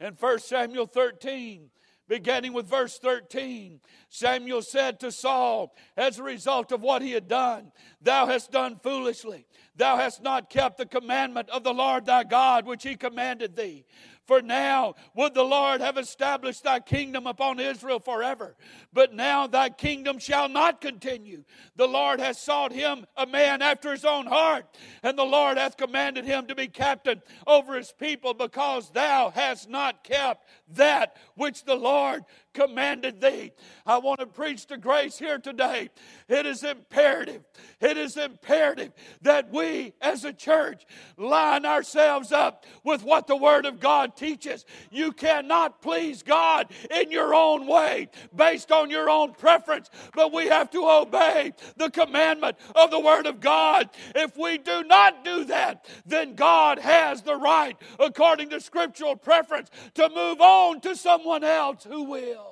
In 0.00 0.14
1 0.14 0.38
Samuel 0.40 0.86
13, 0.86 1.70
beginning 2.08 2.52
with 2.52 2.66
verse 2.66 2.98
13, 2.98 3.80
Samuel 4.08 4.62
said 4.62 5.00
to 5.00 5.10
Saul, 5.10 5.74
as 5.96 6.18
a 6.18 6.22
result 6.22 6.70
of 6.72 6.82
what 6.82 7.02
he 7.02 7.12
had 7.12 7.28
done, 7.28 7.72
Thou 8.00 8.26
hast 8.26 8.52
done 8.52 8.78
foolishly. 8.82 9.46
Thou 9.74 9.96
hast 9.96 10.22
not 10.22 10.50
kept 10.50 10.78
the 10.78 10.86
commandment 10.86 11.48
of 11.50 11.64
the 11.64 11.74
Lord 11.74 12.06
thy 12.06 12.24
God, 12.24 12.66
which 12.66 12.82
he 12.82 12.96
commanded 12.96 13.56
thee. 13.56 13.84
For 14.26 14.42
now 14.42 14.94
would 15.14 15.34
the 15.34 15.44
Lord 15.44 15.80
have 15.80 15.96
established 15.96 16.64
thy 16.64 16.80
kingdom 16.80 17.26
upon 17.26 17.60
Israel 17.60 18.00
forever. 18.00 18.56
But 18.92 19.14
now 19.14 19.46
thy 19.46 19.70
kingdom 19.70 20.18
shall 20.18 20.48
not 20.48 20.80
continue. 20.80 21.44
The 21.76 21.86
Lord 21.86 22.18
hath 22.18 22.36
sought 22.36 22.72
him 22.72 23.06
a 23.16 23.26
man 23.26 23.62
after 23.62 23.92
his 23.92 24.04
own 24.04 24.26
heart, 24.26 24.66
and 25.02 25.16
the 25.16 25.24
Lord 25.24 25.58
hath 25.58 25.76
commanded 25.76 26.24
him 26.24 26.46
to 26.46 26.54
be 26.54 26.66
captain 26.66 27.22
over 27.46 27.76
his 27.76 27.92
people, 27.92 28.34
because 28.34 28.90
thou 28.90 29.30
hast 29.30 29.68
not 29.68 30.02
kept 30.02 30.46
that 30.70 31.16
which 31.36 31.64
the 31.64 31.76
Lord 31.76 32.24
commanded 32.56 33.20
thee. 33.20 33.52
I 33.84 33.98
want 33.98 34.20
to 34.20 34.26
preach 34.26 34.64
to 34.66 34.78
grace 34.78 35.18
here 35.18 35.38
today. 35.38 35.90
It 36.26 36.46
is 36.46 36.64
imperative, 36.64 37.42
it 37.80 37.98
is 37.98 38.16
imperative 38.16 38.92
that 39.20 39.52
we 39.52 39.92
as 40.00 40.24
a 40.24 40.32
church 40.32 40.86
line 41.18 41.66
ourselves 41.66 42.32
up 42.32 42.64
with 42.82 43.02
what 43.02 43.26
the 43.26 43.36
Word 43.36 43.66
of 43.66 43.78
God 43.78 44.16
teaches. 44.16 44.64
You 44.90 45.12
cannot 45.12 45.82
please 45.82 46.22
God 46.22 46.72
in 46.90 47.10
your 47.10 47.34
own 47.34 47.66
way, 47.66 48.08
based 48.34 48.72
on 48.72 48.90
your 48.90 49.10
own 49.10 49.34
preference, 49.34 49.90
but 50.14 50.32
we 50.32 50.46
have 50.46 50.70
to 50.70 50.88
obey 50.88 51.52
the 51.76 51.90
commandment 51.90 52.56
of 52.74 52.90
the 52.90 53.00
Word 53.00 53.26
of 53.26 53.40
God. 53.40 53.90
If 54.14 54.34
we 54.38 54.56
do 54.56 54.82
not 54.82 55.24
do 55.26 55.44
that, 55.44 55.86
then 56.06 56.34
God 56.34 56.78
has 56.78 57.20
the 57.20 57.36
right, 57.36 57.76
according 58.00 58.48
to 58.50 58.60
scriptural 58.62 59.14
preference, 59.14 59.70
to 59.94 60.08
move 60.08 60.40
on 60.40 60.80
to 60.80 60.96
someone 60.96 61.44
else 61.44 61.84
who 61.84 62.04
will. 62.04 62.45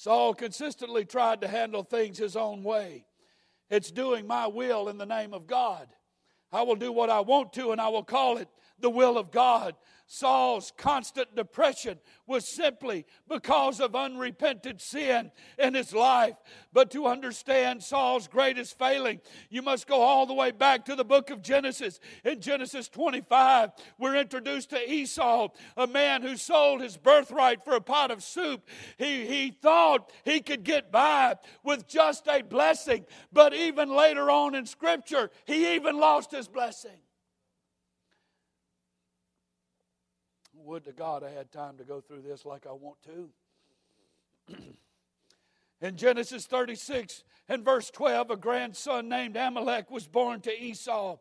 Saul 0.00 0.32
consistently 0.32 1.04
tried 1.04 1.42
to 1.42 1.46
handle 1.46 1.82
things 1.82 2.16
his 2.16 2.34
own 2.34 2.62
way. 2.62 3.04
It's 3.68 3.90
doing 3.90 4.26
my 4.26 4.46
will 4.46 4.88
in 4.88 4.96
the 4.96 5.04
name 5.04 5.34
of 5.34 5.46
God. 5.46 5.86
I 6.50 6.62
will 6.62 6.74
do 6.74 6.90
what 6.90 7.10
I 7.10 7.20
want 7.20 7.52
to, 7.52 7.72
and 7.72 7.78
I 7.78 7.88
will 7.88 8.02
call 8.02 8.38
it 8.38 8.48
the 8.78 8.88
will 8.88 9.18
of 9.18 9.30
God. 9.30 9.74
Saul's 10.12 10.72
constant 10.76 11.36
depression 11.36 11.96
was 12.26 12.52
simply 12.52 13.06
because 13.28 13.78
of 13.78 13.94
unrepented 13.94 14.80
sin 14.80 15.30
in 15.56 15.74
his 15.74 15.94
life. 15.94 16.34
But 16.72 16.90
to 16.90 17.06
understand 17.06 17.80
Saul's 17.80 18.26
greatest 18.26 18.76
failing, 18.76 19.20
you 19.50 19.62
must 19.62 19.86
go 19.86 20.02
all 20.02 20.26
the 20.26 20.34
way 20.34 20.50
back 20.50 20.84
to 20.86 20.96
the 20.96 21.04
book 21.04 21.30
of 21.30 21.42
Genesis. 21.42 22.00
In 22.24 22.40
Genesis 22.40 22.88
25, 22.88 23.70
we're 24.00 24.16
introduced 24.16 24.70
to 24.70 24.90
Esau, 24.90 25.50
a 25.76 25.86
man 25.86 26.22
who 26.22 26.36
sold 26.36 26.80
his 26.80 26.96
birthright 26.96 27.64
for 27.64 27.76
a 27.76 27.80
pot 27.80 28.10
of 28.10 28.24
soup. 28.24 28.68
He, 28.98 29.28
he 29.28 29.52
thought 29.52 30.10
he 30.24 30.40
could 30.40 30.64
get 30.64 30.90
by 30.90 31.36
with 31.62 31.86
just 31.86 32.26
a 32.26 32.42
blessing, 32.42 33.06
but 33.32 33.54
even 33.54 33.88
later 33.88 34.28
on 34.28 34.56
in 34.56 34.66
Scripture, 34.66 35.30
he 35.44 35.76
even 35.76 36.00
lost 36.00 36.32
his 36.32 36.48
blessing. 36.48 36.98
Would 40.70 40.84
to 40.84 40.92
God 40.92 41.24
I 41.24 41.30
had 41.30 41.50
time 41.50 41.78
to 41.78 41.84
go 41.84 42.00
through 42.00 42.22
this 42.22 42.46
like 42.46 42.64
I 42.64 42.70
want 42.70 42.98
to. 43.02 44.54
In 45.80 45.96
Genesis 45.96 46.46
36 46.46 47.24
and 47.48 47.64
verse 47.64 47.90
12, 47.90 48.30
a 48.30 48.36
grandson 48.36 49.08
named 49.08 49.36
Amalek 49.36 49.90
was 49.90 50.06
born 50.06 50.40
to 50.42 50.56
Esau. 50.56 51.16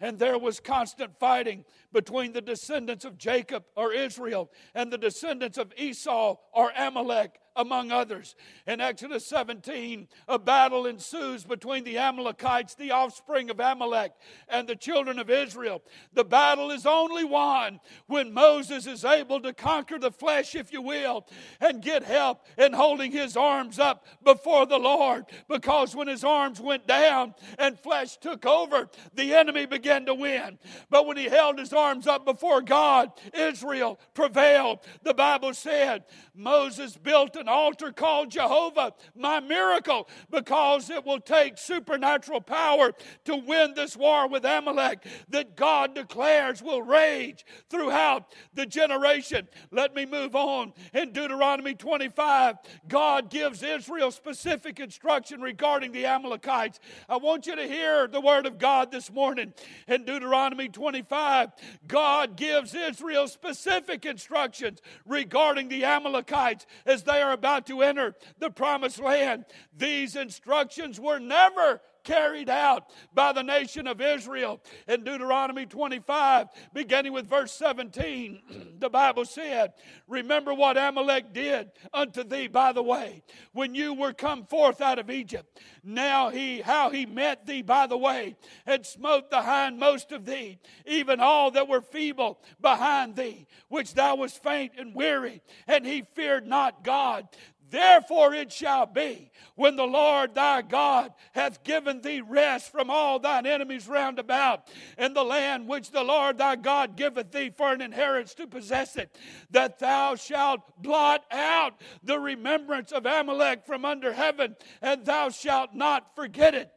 And 0.00 0.18
there 0.18 0.36
was 0.36 0.58
constant 0.58 1.16
fighting 1.20 1.64
between 1.92 2.32
the 2.32 2.40
descendants 2.40 3.04
of 3.04 3.18
Jacob 3.18 3.62
or 3.76 3.92
Israel 3.92 4.50
and 4.74 4.92
the 4.92 4.98
descendants 4.98 5.58
of 5.58 5.72
Esau 5.76 6.34
or 6.52 6.72
Amalek 6.76 7.38
among 7.58 7.90
others. 7.90 8.36
In 8.66 8.80
Exodus 8.80 9.26
17, 9.26 10.06
a 10.28 10.38
battle 10.38 10.86
ensues 10.86 11.44
between 11.44 11.82
the 11.82 11.98
Amalekites, 11.98 12.76
the 12.76 12.92
offspring 12.92 13.50
of 13.50 13.58
Amalek, 13.58 14.12
and 14.48 14.66
the 14.66 14.76
children 14.76 15.18
of 15.18 15.28
Israel. 15.28 15.82
The 16.14 16.24
battle 16.24 16.70
is 16.70 16.86
only 16.86 17.24
won 17.24 17.80
when 18.06 18.32
Moses 18.32 18.86
is 18.86 19.04
able 19.04 19.40
to 19.40 19.52
conquer 19.52 19.98
the 19.98 20.12
flesh, 20.12 20.54
if 20.54 20.72
you 20.72 20.80
will, 20.80 21.26
and 21.60 21.82
get 21.82 22.04
help 22.04 22.46
in 22.56 22.72
holding 22.72 23.10
his 23.10 23.36
arms 23.36 23.80
up 23.80 24.06
before 24.22 24.64
the 24.64 24.78
Lord. 24.78 25.26
Because 25.48 25.96
when 25.96 26.06
his 26.06 26.22
arms 26.22 26.60
went 26.60 26.86
down 26.86 27.34
and 27.58 27.78
flesh 27.78 28.16
took 28.18 28.46
over, 28.46 28.88
the 29.14 29.34
enemy 29.34 29.66
began 29.66 30.06
to 30.06 30.14
win. 30.14 30.58
But 30.90 31.06
when 31.06 31.16
he 31.16 31.24
held 31.24 31.58
his 31.58 31.72
arms 31.72 32.06
up 32.06 32.24
before 32.24 32.62
God, 32.62 33.10
Israel 33.34 33.98
prevailed. 34.14 34.78
The 35.02 35.14
Bible 35.14 35.54
said 35.54 36.04
Moses 36.34 36.96
built 36.96 37.34
an 37.34 37.47
altar 37.48 37.92
called 37.92 38.30
Jehovah, 38.30 38.92
my 39.16 39.40
miracle, 39.40 40.08
because 40.30 40.90
it 40.90 41.04
will 41.04 41.20
take 41.20 41.58
supernatural 41.58 42.40
power 42.40 42.92
to 43.24 43.36
win 43.36 43.74
this 43.74 43.96
war 43.96 44.28
with 44.28 44.44
Amalek 44.44 45.04
that 45.30 45.56
God 45.56 45.94
declares 45.94 46.62
will 46.62 46.82
rage 46.82 47.44
throughout 47.70 48.32
the 48.54 48.66
generation. 48.66 49.48
Let 49.70 49.94
me 49.94 50.06
move 50.06 50.36
on. 50.36 50.72
In 50.94 51.12
Deuteronomy 51.12 51.74
25, 51.74 52.56
God 52.86 53.30
gives 53.30 53.62
Israel 53.62 54.10
specific 54.10 54.80
instruction 54.80 55.40
regarding 55.40 55.92
the 55.92 56.06
Amalekites. 56.06 56.80
I 57.08 57.16
want 57.16 57.46
you 57.46 57.56
to 57.56 57.66
hear 57.66 58.06
the 58.06 58.20
word 58.20 58.46
of 58.46 58.58
God 58.58 58.90
this 58.90 59.10
morning. 59.10 59.52
In 59.86 60.04
Deuteronomy 60.04 60.68
25, 60.68 61.50
God 61.86 62.36
gives 62.36 62.74
Israel 62.74 63.28
specific 63.28 64.04
instructions 64.04 64.80
regarding 65.06 65.68
the 65.68 65.84
Amalekites 65.84 66.66
as 66.86 67.02
they 67.02 67.22
are 67.22 67.27
about 67.32 67.66
to 67.66 67.82
enter 67.82 68.14
the 68.38 68.50
promised 68.50 68.98
land. 68.98 69.44
These 69.76 70.16
instructions 70.16 70.98
were 71.00 71.18
never 71.18 71.80
carried 72.08 72.48
out 72.48 72.88
by 73.12 73.32
the 73.32 73.42
nation 73.42 73.86
of 73.86 74.00
Israel. 74.00 74.62
In 74.88 75.04
Deuteronomy 75.04 75.66
25, 75.66 76.48
beginning 76.72 77.12
with 77.12 77.26
verse 77.26 77.52
17, 77.52 78.76
the 78.78 78.88
Bible 78.88 79.26
said, 79.26 79.74
Remember 80.06 80.54
what 80.54 80.78
Amalek 80.78 81.34
did 81.34 81.70
unto 81.92 82.24
thee 82.24 82.46
by 82.46 82.72
the 82.72 82.82
way, 82.82 83.22
when 83.52 83.74
you 83.74 83.92
were 83.92 84.14
come 84.14 84.46
forth 84.46 84.80
out 84.80 84.98
of 84.98 85.10
Egypt. 85.10 85.60
Now 85.84 86.30
he, 86.30 86.62
how 86.62 86.88
he 86.88 87.04
met 87.04 87.46
thee 87.46 87.62
by 87.62 87.86
the 87.86 87.98
way, 87.98 88.36
and 88.64 88.86
smote 88.86 89.30
the 89.30 89.42
hindmost 89.42 90.10
of 90.12 90.24
thee, 90.24 90.58
even 90.86 91.20
all 91.20 91.50
that 91.50 91.68
were 91.68 91.82
feeble 91.82 92.40
behind 92.58 93.16
thee, 93.16 93.46
which 93.68 93.92
thou 93.92 94.16
wast 94.16 94.42
faint 94.42 94.72
and 94.78 94.94
weary, 94.94 95.42
and 95.66 95.86
he 95.86 96.02
feared 96.14 96.46
not 96.46 96.82
God. 96.82 97.28
Therefore 97.70 98.34
it 98.34 98.50
shall 98.50 98.86
be 98.86 99.30
when 99.54 99.76
the 99.76 99.86
Lord 99.86 100.34
thy 100.34 100.62
God 100.62 101.12
hath 101.32 101.64
given 101.64 102.00
thee 102.00 102.20
rest 102.20 102.72
from 102.72 102.90
all 102.90 103.18
thine 103.18 103.44
enemies 103.46 103.88
round 103.88 104.18
about 104.18 104.68
in 104.96 105.12
the 105.12 105.24
land 105.24 105.68
which 105.68 105.90
the 105.90 106.02
Lord 106.02 106.38
thy 106.38 106.56
God 106.56 106.96
giveth 106.96 107.30
thee 107.30 107.50
for 107.54 107.72
an 107.72 107.82
inheritance 107.82 108.34
to 108.34 108.46
possess 108.46 108.96
it, 108.96 109.14
that 109.50 109.78
thou 109.78 110.14
shalt 110.14 110.60
blot 110.80 111.24
out 111.30 111.80
the 112.02 112.18
remembrance 112.18 112.92
of 112.92 113.04
Amalek 113.04 113.66
from 113.66 113.84
under 113.84 114.12
heaven, 114.12 114.56
and 114.80 115.04
thou 115.04 115.28
shalt 115.28 115.74
not 115.74 116.14
forget 116.14 116.54
it. 116.54 116.70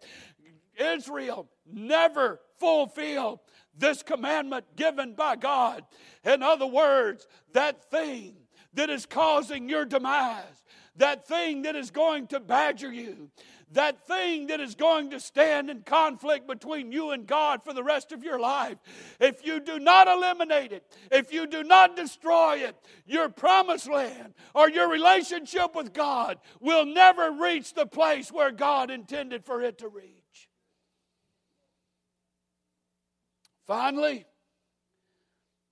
Israel 0.76 1.50
never 1.66 2.42
fulfilled 2.60 3.40
this 3.78 4.04
commandment 4.04 4.66
given 4.76 5.14
by 5.14 5.36
God. 5.36 5.84
In 6.26 6.44
other 6.44 6.68
words, 6.68 7.28
that 7.54 7.90
thing 7.90 8.36
that 8.74 8.90
is 8.90 9.06
causing 9.06 9.70
your 9.70 9.86
demise 9.86 10.61
that 10.98 11.28
thing 11.28 11.62
that 11.64 11.76
is 11.76 11.92
going 11.92 12.28
to 12.28 12.40
badger 12.40 12.92
you, 12.92 13.30
that 13.72 14.06
thing 14.06 14.48
that 14.48 14.60
is 14.60 14.76
going 14.76 15.10
to 15.12 15.20
stand 15.20 15.70
in 15.70 15.82
conflict 15.84 16.48
between 16.48 16.92
you 16.92 17.12
and 17.12 17.26
God 17.26 17.64
for 17.64 17.74
the 17.74 17.84
rest 17.84 18.12
of 18.12 18.24
your 18.24 18.40
life, 18.40 18.78
if 19.20 19.46
you 19.46 19.60
do 19.60 19.80
not 19.80 20.08
eliminate 20.08 20.74
it, 20.74 20.86
if 21.10 21.32
you 21.32 21.48
do 21.48 21.64
not 21.64 21.96
destroy 21.96 22.58
it, 22.58 22.76
your 23.06 23.30
promised 23.30 23.90
land 23.90 24.34
or 24.54 24.70
your 24.70 24.90
relationship 24.90 25.76
with 25.76 25.94
God 25.94 26.38
will 26.60 26.86
never 26.86 27.32
reach 27.32 27.74
the 27.74 27.86
place 27.86 28.32
where 28.32 28.52
God 28.52 28.92
intended 28.92 29.46
for 29.46 29.62
it 29.62 29.78
to 29.78 29.88
reach. 29.88 30.50
Finally, 33.66 34.26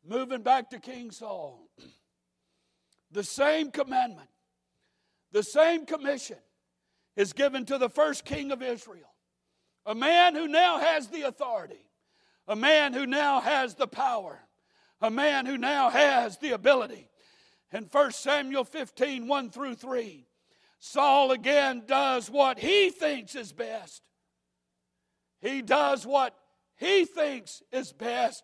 moving 0.08 0.42
back 0.42 0.70
to 0.70 0.80
King 0.80 1.12
Saul, 1.12 1.68
the 3.12 3.24
same 3.24 3.72
commandment, 3.72 4.30
the 5.32 5.44
same 5.44 5.86
commission 5.86 6.38
is 7.16 7.34
given 7.34 7.66
to 7.66 7.78
the 7.78 7.90
first 7.90 8.26
king 8.26 8.52
of 8.52 8.62
Israel, 8.62 9.14
a 9.86 9.96
man 9.96 10.36
who 10.36 10.48
now 10.48 10.80
has 10.80 11.08
the 11.08 11.24
authority, 11.24 11.86
a 12.48 12.56
man 12.56 12.94
who 12.94 13.06
now 13.06 13.40
has 13.42 13.76
the 13.76 13.88
power, 13.88 14.40
a 15.02 15.10
man 15.10 15.46
who 15.46 15.58
now 15.58 15.90
has 15.90 16.38
the 16.38 16.52
ability. 16.52 17.08
In 17.72 17.84
1 17.92 18.12
Samuel 18.12 18.64
15 18.64 19.28
1 19.28 19.50
through 19.52 19.76
3, 19.76 20.26
Saul 20.80 21.32
again 21.32 21.84
does 21.86 22.30
what 22.30 22.58
he 22.58 22.90
thinks 22.90 23.36
is 23.36 23.52
best. 23.52 24.02
He 25.42 25.62
does 25.62 26.06
what 26.06 26.36
he 26.78 27.06
thinks 27.06 27.62
is 27.72 27.92
best. 27.92 28.44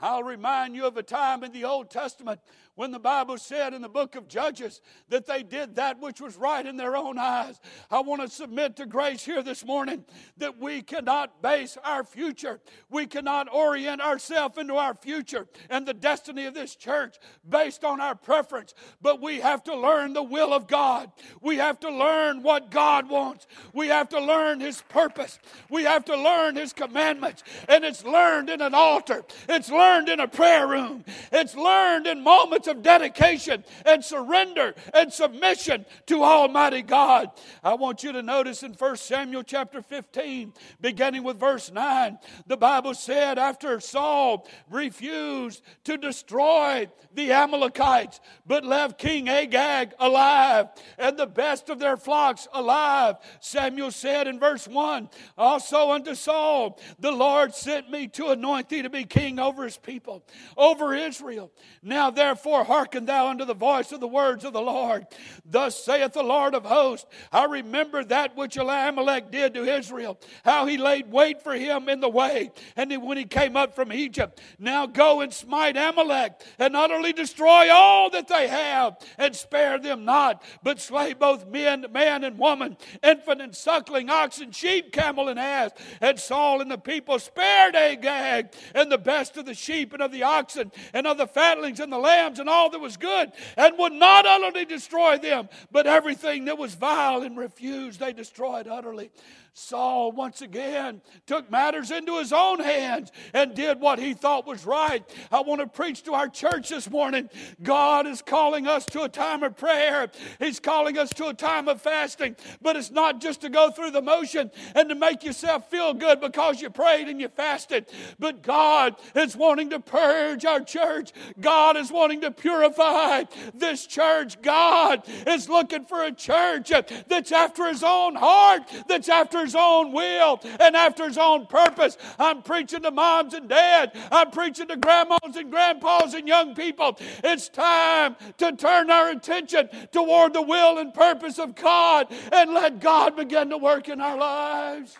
I'll 0.00 0.22
remind 0.22 0.74
you 0.74 0.86
of 0.86 0.96
a 0.96 1.02
time 1.02 1.44
in 1.44 1.52
the 1.52 1.64
Old 1.64 1.90
Testament 1.90 2.40
when 2.74 2.90
the 2.90 2.98
Bible 2.98 3.36
said 3.36 3.74
in 3.74 3.82
the 3.82 3.88
book 3.88 4.16
of 4.16 4.28
Judges 4.28 4.80
that 5.08 5.26
they 5.26 5.42
did 5.42 5.76
that 5.76 6.00
which 6.00 6.20
was 6.20 6.36
right 6.36 6.64
in 6.64 6.76
their 6.76 6.96
own 6.96 7.18
eyes. 7.18 7.60
I 7.90 8.00
want 8.00 8.22
to 8.22 8.28
submit 8.28 8.76
to 8.76 8.86
grace 8.86 9.24
here 9.24 9.42
this 9.42 9.64
morning 9.64 10.04
that 10.38 10.58
we 10.58 10.80
cannot 10.80 11.42
base 11.42 11.76
our 11.84 12.02
future, 12.04 12.60
we 12.88 13.06
cannot 13.06 13.52
orient 13.52 14.00
ourselves 14.00 14.56
into 14.58 14.76
our 14.76 14.94
future 14.94 15.46
and 15.68 15.86
the 15.86 15.94
destiny 15.94 16.46
of 16.46 16.54
this 16.54 16.74
church 16.74 17.16
based 17.48 17.84
on 17.84 18.00
our 18.00 18.14
preference, 18.14 18.74
but 19.00 19.20
we 19.20 19.40
have 19.40 19.62
to 19.64 19.76
learn 19.76 20.12
the 20.12 20.22
will 20.22 20.54
of 20.54 20.66
God. 20.66 21.10
We 21.40 21.56
have 21.56 21.80
to 21.80 21.90
learn 21.90 22.42
what 22.42 22.70
God 22.70 23.08
wants. 23.08 23.46
We 23.72 23.88
have 23.88 24.08
to 24.10 24.20
learn 24.20 24.60
His 24.60 24.82
purpose. 24.88 25.38
We 25.68 25.84
have 25.84 26.04
to 26.06 26.16
learn 26.16 26.56
His 26.56 26.72
commandments. 26.72 27.42
And 27.68 27.84
it's 27.84 28.04
learned 28.04 28.48
in 28.48 28.60
an 28.60 28.74
altar, 28.74 29.24
it's 29.48 29.70
learned 29.70 30.08
in 30.08 30.20
a 30.20 30.28
prayer 30.28 30.66
room, 30.66 31.04
it's 31.30 31.54
learned 31.54 32.06
in 32.06 32.22
moments 32.22 32.61
moments 32.62 32.68
of 32.68 32.82
dedication 32.82 33.64
and 33.84 34.04
surrender 34.04 34.74
and 34.94 35.12
submission 35.12 35.84
to 36.06 36.22
Almighty 36.22 36.82
God. 36.82 37.30
I 37.62 37.74
want 37.74 38.02
you 38.02 38.12
to 38.12 38.22
notice 38.22 38.62
in 38.62 38.72
1 38.72 38.96
Samuel 38.96 39.42
chapter 39.42 39.82
15, 39.82 40.52
beginning 40.80 41.22
with 41.22 41.38
verse 41.38 41.70
9, 41.70 42.18
the 42.46 42.56
Bible 42.56 42.94
said 42.94 43.38
after 43.38 43.80
Saul 43.80 44.46
refused 44.70 45.62
to 45.84 45.96
destroy 45.96 46.88
the 47.14 47.32
Amalekites, 47.32 48.20
but 48.46 48.64
left 48.64 48.98
King 48.98 49.28
Agag 49.28 49.94
alive 49.98 50.68
and 50.98 51.16
the 51.16 51.26
best 51.26 51.68
of 51.68 51.78
their 51.78 51.96
flocks 51.96 52.48
alive, 52.52 53.16
Samuel 53.40 53.90
said 53.90 54.26
in 54.26 54.38
verse 54.38 54.66
1 54.68 55.08
Also 55.36 55.90
unto 55.90 56.14
Saul, 56.14 56.80
the 56.98 57.12
Lord 57.12 57.54
sent 57.54 57.90
me 57.90 58.08
to 58.08 58.28
anoint 58.28 58.68
thee 58.68 58.82
to 58.82 58.90
be 58.90 59.04
king 59.04 59.38
over 59.38 59.64
his 59.64 59.76
people, 59.76 60.24
over 60.56 60.94
Israel. 60.94 61.50
Now 61.82 62.10
therefore, 62.10 62.51
Therefore, 62.52 62.76
hearken 62.76 63.06
thou 63.06 63.28
unto 63.28 63.46
the 63.46 63.54
voice 63.54 63.92
of 63.92 64.00
the 64.00 64.06
words 64.06 64.44
of 64.44 64.52
the 64.52 64.60
Lord. 64.60 65.06
Thus 65.42 65.82
saith 65.82 66.12
the 66.12 66.22
Lord 66.22 66.54
of 66.54 66.66
hosts 66.66 67.06
I 67.32 67.44
remember 67.44 68.04
that 68.04 68.36
which 68.36 68.58
Amalek 68.58 69.30
did 69.30 69.54
to 69.54 69.64
Israel, 69.64 70.20
how 70.44 70.66
he 70.66 70.76
laid 70.76 71.10
wait 71.10 71.42
for 71.42 71.54
him 71.54 71.88
in 71.88 72.00
the 72.00 72.10
way, 72.10 72.50
and 72.76 72.92
when 73.02 73.16
he 73.16 73.24
came 73.24 73.56
up 73.56 73.74
from 73.74 73.90
Egypt. 73.90 74.38
Now 74.58 74.84
go 74.84 75.22
and 75.22 75.32
smite 75.32 75.78
Amalek, 75.78 76.42
and 76.58 76.76
utterly 76.76 77.14
destroy 77.14 77.72
all 77.72 78.10
that 78.10 78.28
they 78.28 78.48
have, 78.48 78.98
and 79.16 79.34
spare 79.34 79.78
them 79.78 80.04
not, 80.04 80.42
but 80.62 80.78
slay 80.78 81.14
both 81.14 81.46
men, 81.46 81.86
man 81.90 82.22
and 82.22 82.38
woman, 82.38 82.76
infant 83.02 83.40
and 83.40 83.56
suckling, 83.56 84.10
oxen, 84.10 84.52
sheep, 84.52 84.92
camel, 84.92 85.30
and 85.30 85.40
ass. 85.40 85.70
And 86.02 86.20
Saul 86.20 86.60
and 86.60 86.70
the 86.70 86.76
people 86.76 87.18
spared 87.18 87.74
Agag, 87.74 88.52
and 88.74 88.92
the 88.92 88.98
best 88.98 89.38
of 89.38 89.46
the 89.46 89.54
sheep 89.54 89.94
and 89.94 90.02
of 90.02 90.12
the 90.12 90.24
oxen, 90.24 90.70
and 90.92 91.06
of 91.06 91.16
the 91.16 91.26
fatlings 91.26 91.80
and 91.80 91.90
the 91.90 91.98
lambs 91.98 92.40
and 92.42 92.50
all 92.50 92.68
that 92.68 92.80
was 92.80 92.98
good, 92.98 93.32
and 93.56 93.78
would 93.78 93.92
not 93.92 94.26
utterly 94.26 94.66
destroy 94.66 95.16
them, 95.16 95.48
but 95.70 95.86
everything 95.86 96.44
that 96.44 96.58
was 96.58 96.74
vile 96.74 97.22
and 97.22 97.38
refused, 97.38 98.00
they 98.00 98.12
destroyed 98.12 98.66
utterly. 98.68 99.10
Saul 99.54 100.12
once 100.12 100.40
again 100.40 101.02
took 101.26 101.50
matters 101.50 101.90
into 101.90 102.18
his 102.18 102.32
own 102.32 102.58
hands 102.58 103.12
and 103.34 103.54
did 103.54 103.80
what 103.80 103.98
he 103.98 104.14
thought 104.14 104.46
was 104.46 104.64
right. 104.64 105.04
I 105.30 105.42
want 105.42 105.60
to 105.60 105.66
preach 105.66 106.04
to 106.04 106.14
our 106.14 106.28
church 106.28 106.70
this 106.70 106.90
morning. 106.90 107.28
God 107.62 108.06
is 108.06 108.22
calling 108.22 108.66
us 108.66 108.86
to 108.86 109.02
a 109.02 109.10
time 109.10 109.42
of 109.42 109.56
prayer, 109.56 110.10
He's 110.38 110.58
calling 110.58 110.96
us 110.96 111.10
to 111.14 111.26
a 111.26 111.34
time 111.34 111.68
of 111.68 111.82
fasting, 111.82 112.36
but 112.62 112.76
it's 112.76 112.90
not 112.90 113.20
just 113.20 113.42
to 113.42 113.50
go 113.50 113.70
through 113.70 113.90
the 113.90 114.00
motion 114.00 114.50
and 114.74 114.88
to 114.88 114.94
make 114.94 115.22
yourself 115.22 115.68
feel 115.68 115.92
good 115.92 116.20
because 116.20 116.62
you 116.62 116.70
prayed 116.70 117.08
and 117.08 117.20
you 117.20 117.28
fasted, 117.28 117.86
but 118.18 118.42
God 118.42 118.96
is 119.14 119.36
wanting 119.36 119.68
to 119.70 119.80
purge 119.80 120.46
our 120.46 120.60
church. 120.60 121.12
God 121.40 121.76
is 121.76 121.92
wanting 121.92 122.22
to 122.22 122.30
purify 122.30 123.24
this 123.52 123.86
church. 123.86 124.40
God 124.40 125.02
is 125.26 125.50
looking 125.50 125.84
for 125.84 126.02
a 126.02 126.12
church 126.12 126.72
that's 127.06 127.32
after 127.32 127.68
His 127.68 127.82
own 127.82 128.14
heart, 128.14 128.62
that's 128.88 129.10
after 129.10 129.41
his 129.44 129.54
own 129.54 129.92
will 129.92 130.40
and 130.60 130.76
after 130.76 131.06
his 131.06 131.18
own 131.18 131.46
purpose. 131.46 131.96
I'm 132.18 132.42
preaching 132.42 132.82
to 132.82 132.90
moms 132.90 133.34
and 133.34 133.48
dads. 133.48 133.92
I'm 134.10 134.30
preaching 134.30 134.68
to 134.68 134.76
grandmas 134.76 135.36
and 135.36 135.50
grandpas 135.50 136.14
and 136.14 136.26
young 136.26 136.54
people. 136.54 136.98
It's 137.22 137.48
time 137.48 138.16
to 138.38 138.52
turn 138.52 138.90
our 138.90 139.10
attention 139.10 139.68
toward 139.92 140.32
the 140.32 140.42
will 140.42 140.78
and 140.78 140.92
purpose 140.92 141.38
of 141.38 141.54
God 141.54 142.06
and 142.32 142.52
let 142.52 142.80
God 142.80 143.16
begin 143.16 143.50
to 143.50 143.58
work 143.58 143.88
in 143.88 144.00
our 144.00 144.16
lives. 144.16 144.96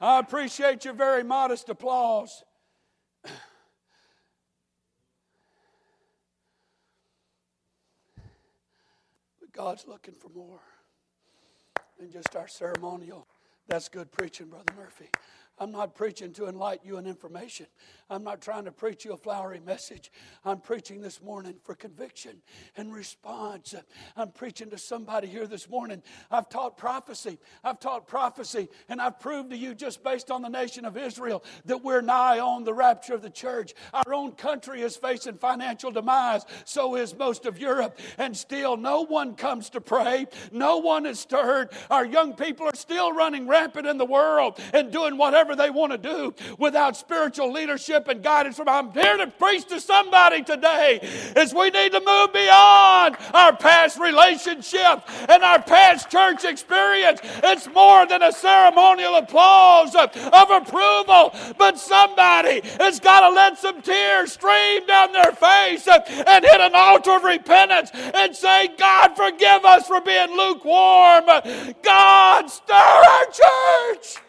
I 0.00 0.18
appreciate 0.18 0.84
your 0.84 0.94
very 0.94 1.22
modest 1.22 1.68
applause. 1.68 2.42
God's 9.52 9.86
looking 9.86 10.14
for 10.14 10.30
more 10.30 10.60
than 12.00 12.10
just 12.10 12.34
our 12.34 12.48
ceremonial. 12.48 13.26
That's 13.68 13.88
good 13.88 14.10
preaching, 14.10 14.46
Brother 14.46 14.72
Murphy. 14.76 15.10
I'm 15.58 15.70
not 15.70 15.94
preaching 15.94 16.32
to 16.32 16.48
enlighten 16.48 16.86
you 16.86 16.96
in 16.96 17.06
information. 17.06 17.66
I'm 18.10 18.24
not 18.24 18.40
trying 18.40 18.64
to 18.64 18.72
preach 18.72 19.04
you 19.04 19.12
a 19.12 19.16
flowery 19.16 19.60
message. 19.64 20.10
I'm 20.44 20.60
preaching 20.60 21.00
this 21.00 21.22
morning 21.22 21.54
for 21.62 21.76
conviction 21.76 22.42
and 22.76 22.92
response. 22.92 23.72
I'm 24.16 24.32
preaching 24.32 24.68
to 24.70 24.78
somebody 24.78 25.28
here 25.28 25.46
this 25.46 25.70
morning. 25.70 26.02
I've 26.28 26.48
taught 26.48 26.76
prophecy. 26.76 27.38
I've 27.62 27.78
taught 27.78 28.08
prophecy, 28.08 28.68
and 28.88 29.00
I've 29.00 29.20
proved 29.20 29.50
to 29.50 29.56
you 29.56 29.74
just 29.74 30.02
based 30.02 30.32
on 30.32 30.42
the 30.42 30.48
nation 30.48 30.84
of 30.84 30.96
Israel 30.96 31.44
that 31.66 31.84
we're 31.84 32.00
nigh 32.00 32.40
on 32.40 32.64
the 32.64 32.74
rapture 32.74 33.14
of 33.14 33.22
the 33.22 33.30
church. 33.30 33.74
Our 33.94 34.12
own 34.12 34.32
country 34.32 34.82
is 34.82 34.96
facing 34.96 35.34
financial 35.34 35.92
demise, 35.92 36.44
so 36.64 36.96
is 36.96 37.16
most 37.16 37.46
of 37.46 37.58
Europe, 37.58 37.96
and 38.18 38.36
still 38.36 38.76
no 38.76 39.02
one 39.02 39.36
comes 39.36 39.70
to 39.70 39.80
pray. 39.80 40.26
No 40.50 40.78
one 40.78 41.06
is 41.06 41.20
stirred. 41.20 41.70
Our 41.88 42.04
young 42.04 42.34
people 42.34 42.66
are 42.66 42.74
still 42.74 43.12
running 43.12 43.46
rampant 43.46 43.86
in 43.86 43.98
the 43.98 44.04
world 44.04 44.58
and 44.72 44.90
doing 44.90 45.16
whatever 45.16 45.54
they 45.54 45.70
want 45.70 45.92
to 45.92 45.98
do 45.98 46.34
without 46.58 46.96
spiritual 46.96 47.52
leadership 47.52 47.99
and 48.08 48.22
guidance 48.22 48.56
from 48.56 48.68
I'm 48.68 48.92
here 48.92 49.16
to 49.16 49.26
preach 49.26 49.66
to 49.68 49.80
somebody 49.80 50.42
today 50.42 51.00
is 51.36 51.54
we 51.54 51.70
need 51.70 51.92
to 51.92 52.00
move 52.00 52.32
beyond 52.32 53.16
our 53.32 53.56
past 53.56 53.98
relationship 53.98 55.02
and 55.28 55.42
our 55.42 55.60
past 55.60 56.10
church 56.10 56.44
experience. 56.44 57.20
It's 57.42 57.68
more 57.68 58.06
than 58.06 58.22
a 58.22 58.32
ceremonial 58.32 59.16
applause 59.16 59.94
of, 59.94 60.16
of 60.16 60.50
approval, 60.50 61.34
but 61.58 61.78
somebody 61.78 62.62
has 62.78 63.00
got 63.00 63.28
to 63.28 63.34
let 63.34 63.58
some 63.58 63.82
tears 63.82 64.32
stream 64.32 64.86
down 64.86 65.12
their 65.12 65.32
face 65.32 65.86
and 65.88 66.44
hit 66.44 66.60
an 66.60 66.72
altar 66.74 67.16
of 67.16 67.24
repentance 67.24 67.90
and 67.92 68.34
say, 68.34 68.68
God, 68.78 69.16
forgive 69.16 69.64
us 69.64 69.86
for 69.86 70.00
being 70.00 70.36
lukewarm. 70.36 71.24
God, 71.82 72.50
stir 72.50 72.74
our 72.74 73.26
church. 73.26 74.20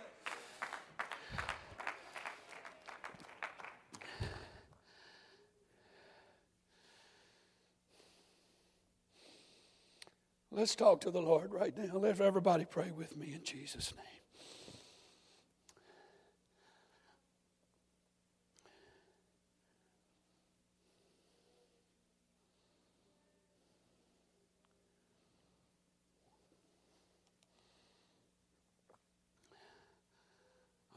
Let's 10.54 10.76
talk 10.76 11.00
to 11.02 11.12
the 11.12 11.22
Lord 11.22 11.54
right 11.54 11.76
now. 11.78 11.98
Let 11.98 12.20
everybody 12.20 12.66
pray 12.66 12.92
with 12.92 13.16
me 13.16 13.34
in 13.34 13.44
Jesus' 13.44 13.94
name. 13.96 14.06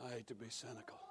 I 0.05 0.15
hate 0.15 0.27
to 0.27 0.35
be 0.35 0.51
cynical. 0.51 1.04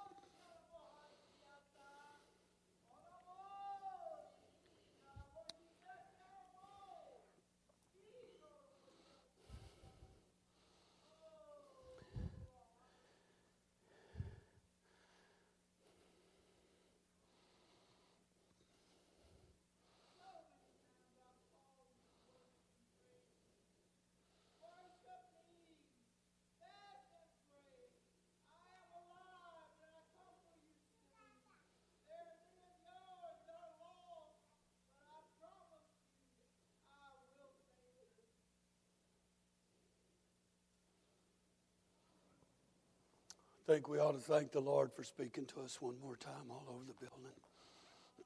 I 43.63 43.71
think 43.71 43.87
we 43.87 43.97
ought 43.97 44.11
to 44.11 44.19
thank 44.19 44.51
the 44.51 44.59
Lord 44.59 44.91
for 44.91 45.03
speaking 45.03 45.45
to 45.45 45.61
us 45.61 45.81
one 45.81 45.95
more 46.03 46.17
time 46.17 46.51
all 46.51 46.65
over 46.69 46.83
the 46.85 46.93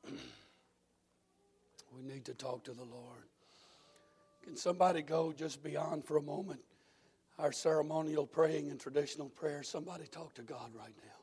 building. 0.10 0.20
we 1.96 2.02
need 2.02 2.26
to 2.26 2.34
talk 2.34 2.64
to 2.64 2.72
the 2.72 2.84
Lord. 2.84 3.28
Can 4.44 4.56
somebody 4.56 5.04
go 5.04 5.32
just 5.32 5.64
beyond 5.64 6.06
for 6.06 6.18
a 6.18 6.22
moment 6.22 6.62
our 7.38 7.52
ceremonial 7.52 8.26
praying 8.26 8.72
and 8.72 8.80
traditional 8.80 9.30
prayer? 9.30 9.62
Somebody 9.62 10.08
talk 10.08 10.34
to 10.36 10.42
God 10.42 10.72
right 10.74 10.96
now. 11.04 11.14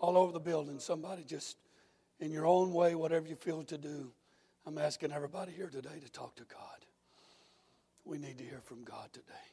All 0.00 0.16
over 0.16 0.32
the 0.32 0.40
building, 0.40 0.78
somebody 0.78 1.22
just 1.22 1.58
in 2.20 2.30
your 2.30 2.46
own 2.46 2.72
way, 2.72 2.94
whatever 2.94 3.28
you 3.28 3.36
feel 3.36 3.64
to 3.64 3.76
do. 3.76 4.12
I'm 4.66 4.78
asking 4.78 5.12
everybody 5.12 5.52
here 5.52 5.68
today 5.68 6.00
to 6.02 6.10
talk 6.10 6.36
to 6.36 6.44
God. 6.44 6.86
We 8.06 8.16
need 8.16 8.38
to 8.38 8.44
hear 8.44 8.62
from 8.64 8.82
God 8.82 9.12
today. 9.12 9.52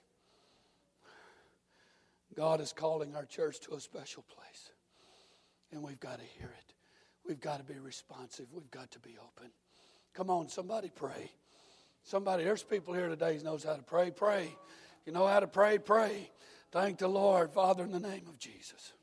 God 2.36 2.62
is 2.62 2.74
calling 2.74 3.16
our 3.16 3.26
church 3.26 3.60
to 3.62 3.74
a 3.74 3.80
special 3.80 4.24
place. 4.24 4.72
And 5.72 5.84
we've 5.84 6.00
got 6.00 6.20
to 6.20 6.26
hear 6.38 6.48
it. 6.48 6.74
We've 7.28 7.40
got 7.40 7.58
to 7.58 7.64
be 7.64 7.80
responsive. 7.80 8.48
We've 8.54 8.72
got 8.72 8.92
to 8.92 9.00
be 9.00 9.18
open. 9.20 9.52
Come 10.14 10.30
on, 10.30 10.50
somebody 10.50 10.92
pray. 10.94 11.32
Somebody, 12.04 12.44
there's 12.44 12.64
people 12.64 12.94
here 12.94 13.08
today 13.08 13.38
who 13.38 13.44
knows 13.44 13.64
how 13.64 13.76
to 13.76 13.84
pray. 13.84 14.12
Pray. 14.12 14.44
If 14.44 15.08
You 15.08 15.14
know 15.14 15.28
how 15.28 15.40
to 15.40 15.48
pray? 15.48 15.78
Pray. 15.78 16.32
Thank 16.72 17.00
the 17.00 17.08
Lord, 17.08 17.52
Father, 17.52 17.84
in 17.84 17.92
the 17.92 18.00
name 18.00 18.26
of 18.28 18.40
Jesus. 18.40 18.94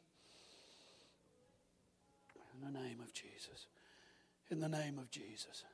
In 2.54 2.72
the 2.72 2.78
name 2.78 3.00
of 3.00 3.12
Jesus. 3.12 3.66
In 4.50 4.60
the 4.60 4.68
name 4.68 4.98
of 4.98 5.10
Jesus. 5.10 5.64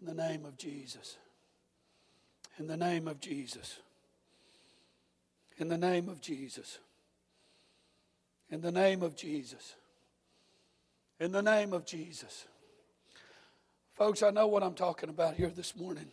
In 0.00 0.06
the 0.06 0.14
name 0.14 0.44
of 0.44 0.56
Jesus. 0.56 1.16
In 2.58 2.66
the 2.66 2.76
name 2.76 3.06
of 3.06 3.20
Jesus. 3.20 3.78
In 5.58 5.68
the 5.68 5.78
name 5.78 6.08
of 6.08 6.20
Jesus. 6.20 6.78
In 8.50 8.60
the 8.60 8.70
name 8.70 9.02
of 9.02 9.16
Jesus. 9.16 9.74
In 11.18 11.32
the 11.32 11.42
name 11.42 11.72
of 11.72 11.84
Jesus. 11.84 12.46
Folks, 13.94 14.22
I 14.22 14.30
know 14.30 14.46
what 14.46 14.62
I'm 14.62 14.74
talking 14.74 15.08
about 15.08 15.34
here 15.34 15.50
this 15.50 15.74
morning. 15.74 16.06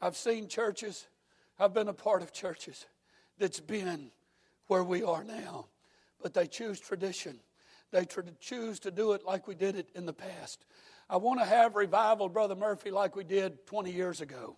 I've 0.00 0.16
seen 0.16 0.48
churches, 0.48 1.06
I've 1.58 1.74
been 1.74 1.88
a 1.88 1.94
part 1.94 2.22
of 2.22 2.32
churches 2.32 2.86
that's 3.38 3.60
been 3.60 4.10
where 4.68 4.82
we 4.82 5.02
are 5.02 5.22
now, 5.22 5.66
but 6.22 6.32
they 6.32 6.46
choose 6.46 6.80
tradition. 6.80 7.38
They 7.90 8.06
tr- 8.06 8.20
choose 8.40 8.80
to 8.80 8.90
do 8.90 9.12
it 9.12 9.24
like 9.26 9.46
we 9.46 9.54
did 9.54 9.76
it 9.76 9.90
in 9.94 10.06
the 10.06 10.14
past. 10.14 10.64
I 11.10 11.18
want 11.18 11.40
to 11.40 11.46
have 11.46 11.76
revival, 11.76 12.30
Brother 12.30 12.54
Murphy, 12.54 12.90
like 12.90 13.14
we 13.14 13.24
did 13.24 13.66
20 13.66 13.92
years 13.92 14.22
ago. 14.22 14.56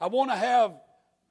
I 0.00 0.06
want 0.06 0.30
to 0.30 0.36
have 0.36 0.74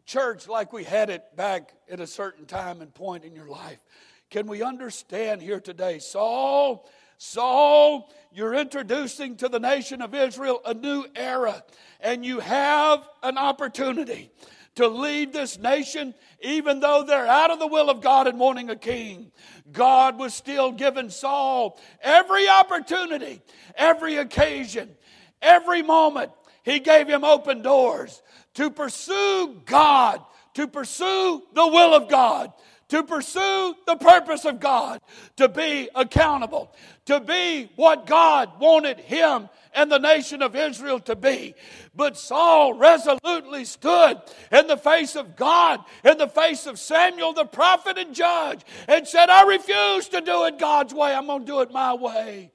church 0.08 0.48
like 0.48 0.72
we 0.72 0.86
had 0.86 1.10
it 1.10 1.36
back 1.36 1.74
at 1.92 2.00
a 2.00 2.08
certain 2.08 2.46
time 2.46 2.82
and 2.82 2.94
point 2.94 3.26
in 3.26 3.36
your 3.36 3.48
life. 3.48 3.84
Can 4.30 4.48
we 4.48 4.64
understand 4.64 5.42
here 5.42 5.60
today? 5.60 6.00
Saul, 6.00 6.90
Saul, 7.18 8.10
you're 8.32 8.56
introducing 8.56 9.36
to 9.38 9.50
the 9.50 9.60
nation 9.60 10.02
of 10.02 10.16
Israel 10.16 10.62
a 10.66 10.74
new 10.74 11.06
era, 11.16 11.62
and 12.00 12.26
you 12.26 12.40
have 12.40 13.08
an 13.22 13.38
opportunity 13.38 14.32
to 14.76 14.88
lead 14.88 15.34
this 15.34 15.58
nation, 15.60 16.14
even 16.42 16.80
though 16.80 17.04
they're 17.04 17.28
out 17.28 17.52
of 17.52 17.60
the 17.60 17.68
will 17.68 17.90
of 17.90 18.02
God 18.02 18.28
and 18.28 18.40
wanting 18.40 18.70
a 18.70 18.76
king. 18.76 19.32
God 19.72 20.18
was 20.18 20.34
still 20.34 20.72
giving 20.72 21.10
Saul 21.10 21.78
every 22.02 22.48
opportunity, 22.48 23.42
every 23.76 24.16
occasion, 24.18 24.96
every 25.42 25.82
moment. 25.82 26.32
He 26.64 26.80
gave 26.80 27.08
him 27.08 27.24
open 27.24 27.62
doors 27.62 28.22
to 28.58 28.72
pursue 28.72 29.62
God, 29.66 30.20
to 30.56 30.68
pursue 30.68 31.44
the 31.54 31.68
will 31.68 31.94
of 31.94 32.10
God, 32.10 32.52
to 32.88 33.04
pursue 33.04 33.76
the 33.86 33.98
purpose 33.98 34.46
of 34.46 34.60
God, 34.60 35.00
to 35.36 35.48
be 35.48 35.88
accountable, 35.94 36.74
to 37.06 37.20
be 37.20 37.70
what 37.76 38.08
God 38.08 38.60
wanted 38.60 39.00
him 39.00 39.48
and 39.76 39.92
the 39.92 40.00
nation 40.00 40.42
of 40.42 40.56
Israel 40.56 41.00
to 41.02 41.16
be. 41.16 41.54
But 41.96 42.18
Saul 42.18 42.74
resolutely 42.74 43.64
stood 43.64 44.20
in 44.52 44.66
the 44.66 44.78
face 44.78 45.16
of 45.16 45.36
God, 45.36 45.82
in 46.04 46.18
the 46.18 46.28
face 46.28 46.66
of 46.66 46.80
Samuel, 46.80 47.34
the 47.34 47.46
prophet 47.46 48.00
and 48.00 48.16
judge, 48.16 48.62
and 48.88 49.08
said, 49.08 49.30
I 49.30 49.44
refuse 49.44 50.10
to 50.10 50.22
do 50.22 50.46
it 50.46 50.58
God's 50.58 50.96
way. 50.96 51.14
I'm 51.14 51.28
going 51.28 51.42
to 51.42 51.46
do 51.46 51.62
it 51.62 51.72
my 51.72 51.94
way. 51.94 52.52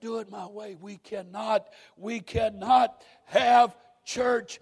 Do 0.00 0.18
it 0.18 0.28
my 0.28 0.46
way. 0.46 0.76
We 0.80 0.96
cannot, 0.96 1.68
we 1.96 2.18
cannot 2.18 3.00
have 3.26 3.76
church 4.04 4.58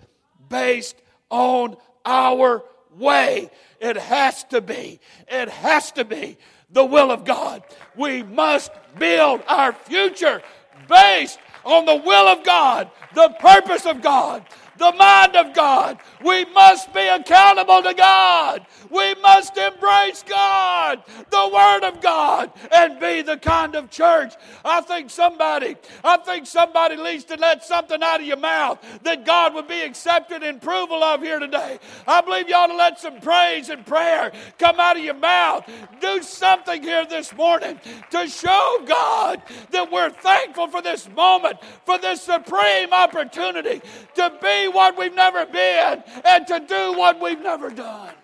based 0.49 0.97
on 1.31 1.77
our 2.05 2.65
way. 2.97 3.51
It 3.81 3.97
has 3.97 4.45
to 4.45 4.61
be. 4.61 5.01
It 5.29 5.49
has 5.49 5.93
to 5.93 6.05
be 6.05 6.37
the 6.71 6.85
will 6.85 7.11
of 7.11 7.25
God. 7.25 7.63
We 7.97 8.23
must 8.23 8.73
build 8.99 9.43
our 9.49 9.73
future 9.73 10.43
based 10.89 11.39
on 11.65 11.85
the 11.85 11.97
will 11.97 12.29
of 12.29 12.45
God, 12.45 12.91
the 13.15 13.29
purpose 13.41 13.87
of 13.87 14.03
God, 14.03 14.45
the 14.79 14.93
mind 14.93 15.37
of 15.37 15.55
God. 15.55 15.99
We 16.25 16.45
must 16.47 16.93
be 16.95 17.07
accountable 17.07 17.83
to 17.83 17.95
God. 17.95 18.67
We 18.91 19.15
must 19.17 19.57
embrace 19.57 20.25
God, 20.27 21.03
the 21.31 21.51
Word 21.53 21.85
of 21.89 22.01
God, 22.01 22.51
and 22.73 22.99
be 22.99 23.23
the 23.23 23.37
kind 23.37 23.75
of 23.75 23.91
church. 23.91 24.35
I 24.65 24.81
think 24.81 25.11
somebody, 25.11 25.77
I 26.03 26.17
think 26.19 26.47
somebody 26.47 26.97
needs 26.97 27.25
to 27.25 27.37
let 27.37 27.65
something 27.65 28.03
out 28.03 28.21
of 28.21 28.27
your 28.27 28.37
mouth 28.37 28.79
that 29.03 29.27
God 29.27 29.55
would 29.55 29.69
be 29.69 29.83
accepted 29.83 30.43
and 30.43 30.59
approval 30.59 31.03
of 31.03 31.23
here 31.23 31.39
today. 31.39 31.79
I 32.07 32.21
believe 32.21 32.49
you 32.49 32.55
ought 32.55 32.69
to 32.69 32.77
let 32.77 32.99
some 32.99 33.21
praise 33.21 33.69
and 33.69 33.85
prayer 33.85 34.33
come 34.59 34.81
out 34.81 34.97
of 34.97 35.05
your 35.05 35.15
mouth. 35.15 35.69
Do 36.01 36.23
something 36.23 36.83
here 36.83 37.05
this 37.07 37.35
morning 37.35 37.81
to 38.11 38.29
show 38.29 38.83
God 38.87 39.43
that 39.71 39.91
we're 39.91 40.11
thankful 40.11 40.69
for 40.69 40.83
this 40.83 41.09
moment, 41.11 41.59
for 41.85 41.99
this 41.99 42.23
supreme 42.23 42.93
opportunity 42.93 43.83
to 44.15 44.33
be 44.41 44.68
what 44.69 44.97
we've 44.97 45.15
never 45.15 45.47
been 45.47 46.03
and 46.25 46.47
to 46.47 46.61
do 46.61 46.99
what 46.99 47.21
we've 47.21 47.41
never 47.41 47.71
done. 47.71 48.15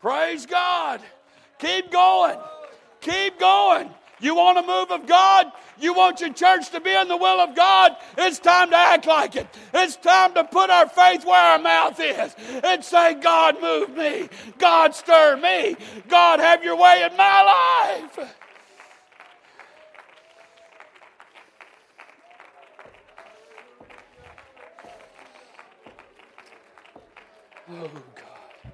Praise 0.00 0.46
God. 0.46 1.00
Keep 1.58 1.90
going. 1.90 2.38
Keep 3.00 3.40
going. 3.40 3.90
You 4.20 4.34
want 4.34 4.58
a 4.58 4.62
move 4.62 4.90
of 4.90 5.06
God? 5.06 5.52
You 5.80 5.94
want 5.94 6.20
your 6.20 6.32
church 6.32 6.70
to 6.70 6.80
be 6.80 6.92
in 6.92 7.06
the 7.06 7.16
will 7.16 7.40
of 7.40 7.54
God? 7.54 7.96
It's 8.16 8.38
time 8.38 8.70
to 8.70 8.76
act 8.76 9.06
like 9.06 9.36
it. 9.36 9.46
It's 9.72 9.96
time 9.96 10.34
to 10.34 10.44
put 10.44 10.70
our 10.70 10.88
faith 10.88 11.24
where 11.24 11.40
our 11.40 11.58
mouth 11.58 12.00
is 12.00 12.34
and 12.64 12.84
say, 12.84 13.14
God, 13.14 13.60
move 13.60 13.96
me. 13.96 14.28
God, 14.58 14.94
stir 14.94 15.36
me. 15.36 15.76
God, 16.08 16.40
have 16.40 16.64
your 16.64 16.76
way 16.76 17.06
in 17.08 17.16
my 17.16 17.98
life. 18.18 18.34
Oh, 27.70 27.90
God. 28.14 28.72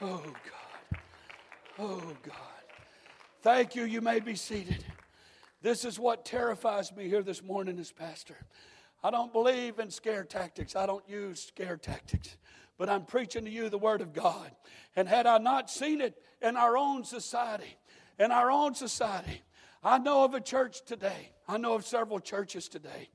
Oh, 0.00 0.22
God. 0.22 1.00
Oh, 1.78 2.12
God. 2.22 2.34
Thank 3.42 3.74
you. 3.74 3.84
You 3.84 4.00
may 4.00 4.18
be 4.18 4.34
seated. 4.34 4.82
This 5.60 5.84
is 5.84 5.98
what 5.98 6.24
terrifies 6.24 6.90
me 6.96 7.06
here 7.06 7.22
this 7.22 7.42
morning 7.42 7.78
as 7.78 7.92
pastor. 7.92 8.36
I 9.04 9.10
don't 9.10 9.30
believe 9.30 9.78
in 9.78 9.90
scare 9.90 10.24
tactics. 10.24 10.74
I 10.74 10.86
don't 10.86 11.06
use 11.06 11.44
scare 11.48 11.76
tactics. 11.76 12.38
But 12.78 12.88
I'm 12.88 13.04
preaching 13.04 13.44
to 13.44 13.50
you 13.50 13.68
the 13.68 13.76
Word 13.76 14.00
of 14.00 14.14
God. 14.14 14.52
And 14.96 15.06
had 15.06 15.26
I 15.26 15.36
not 15.36 15.68
seen 15.68 16.00
it 16.00 16.16
in 16.40 16.56
our 16.56 16.78
own 16.78 17.04
society, 17.04 17.76
in 18.18 18.32
our 18.32 18.50
own 18.50 18.74
society, 18.74 19.42
I 19.84 19.98
know 19.98 20.24
of 20.24 20.32
a 20.32 20.40
church 20.40 20.82
today, 20.86 21.32
I 21.46 21.58
know 21.58 21.74
of 21.74 21.84
several 21.84 22.20
churches 22.20 22.68
today 22.68 23.10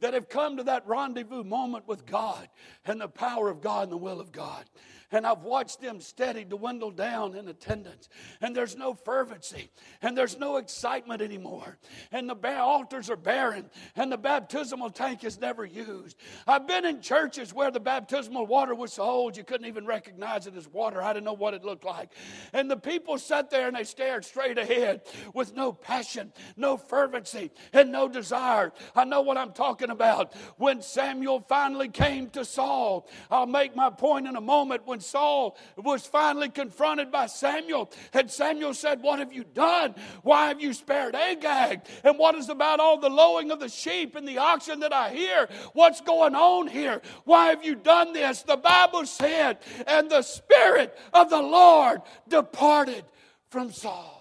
that 0.00 0.14
have 0.14 0.28
come 0.28 0.56
to 0.56 0.64
that 0.64 0.86
rendezvous 0.86 1.44
moment 1.44 1.86
with 1.86 2.06
God 2.06 2.48
and 2.84 3.00
the 3.00 3.08
power 3.08 3.48
of 3.48 3.60
God 3.60 3.84
and 3.84 3.92
the 3.92 3.96
will 3.96 4.20
of 4.20 4.32
God. 4.32 4.64
And 5.12 5.26
I've 5.26 5.42
watched 5.42 5.80
them 5.80 6.00
steady 6.00 6.44
dwindle 6.44 6.92
down 6.92 7.34
in 7.34 7.48
attendance. 7.48 8.08
And 8.40 8.54
there's 8.54 8.76
no 8.76 8.94
fervency. 8.94 9.70
And 10.02 10.16
there's 10.16 10.38
no 10.38 10.58
excitement 10.58 11.20
anymore. 11.20 11.78
And 12.12 12.28
the 12.28 12.60
altars 12.60 13.10
are 13.10 13.16
barren. 13.16 13.70
And 13.96 14.12
the 14.12 14.18
baptismal 14.18 14.90
tank 14.90 15.24
is 15.24 15.40
never 15.40 15.64
used. 15.64 16.16
I've 16.46 16.66
been 16.68 16.84
in 16.84 17.00
churches 17.00 17.52
where 17.52 17.72
the 17.72 17.80
baptismal 17.80 18.46
water 18.46 18.74
was 18.74 18.92
so 18.92 19.02
old 19.02 19.36
you 19.36 19.42
couldn't 19.42 19.66
even 19.66 19.84
recognize 19.84 20.46
it 20.46 20.56
as 20.56 20.68
water. 20.68 21.02
I 21.02 21.12
didn't 21.12 21.24
know 21.24 21.32
what 21.32 21.54
it 21.54 21.64
looked 21.64 21.84
like. 21.84 22.12
And 22.52 22.70
the 22.70 22.76
people 22.76 23.18
sat 23.18 23.50
there 23.50 23.66
and 23.66 23.76
they 23.76 23.84
stared 23.84 24.24
straight 24.24 24.58
ahead 24.58 25.02
with 25.34 25.56
no 25.56 25.72
passion, 25.72 26.32
no 26.56 26.76
fervency, 26.76 27.50
and 27.72 27.90
no 27.90 28.08
desire. 28.08 28.72
I 28.94 29.04
know 29.04 29.22
what 29.22 29.36
I'm 29.36 29.52
talking 29.52 29.89
about. 29.90 30.34
When 30.56 30.82
Samuel 30.82 31.40
finally 31.48 31.88
came 31.88 32.30
to 32.30 32.44
Saul, 32.44 33.08
I'll 33.30 33.46
make 33.46 33.76
my 33.76 33.90
point 33.90 34.26
in 34.26 34.36
a 34.36 34.40
moment. 34.40 34.86
When 34.86 35.00
Saul 35.00 35.56
was 35.76 36.06
finally 36.06 36.48
confronted 36.48 37.10
by 37.10 37.26
Samuel, 37.26 37.90
and 38.12 38.30
Samuel 38.30 38.74
said, 38.74 39.02
What 39.02 39.18
have 39.18 39.32
you 39.32 39.44
done? 39.44 39.94
Why 40.22 40.48
have 40.48 40.60
you 40.60 40.72
spared 40.72 41.14
Agag? 41.14 41.82
And 42.04 42.18
what 42.18 42.34
is 42.34 42.48
about 42.48 42.80
all 42.80 42.98
the 42.98 43.10
lowing 43.10 43.50
of 43.50 43.60
the 43.60 43.68
sheep 43.68 44.16
and 44.16 44.26
the 44.26 44.38
oxen 44.38 44.80
that 44.80 44.92
I 44.92 45.10
hear? 45.10 45.48
What's 45.72 46.00
going 46.00 46.34
on 46.34 46.68
here? 46.68 47.00
Why 47.24 47.48
have 47.48 47.64
you 47.64 47.74
done 47.74 48.12
this? 48.12 48.42
The 48.42 48.56
Bible 48.56 49.06
said, 49.06 49.58
And 49.86 50.10
the 50.10 50.22
Spirit 50.22 50.96
of 51.12 51.30
the 51.30 51.42
Lord 51.42 52.02
departed 52.28 53.04
from 53.50 53.72
Saul. 53.72 54.19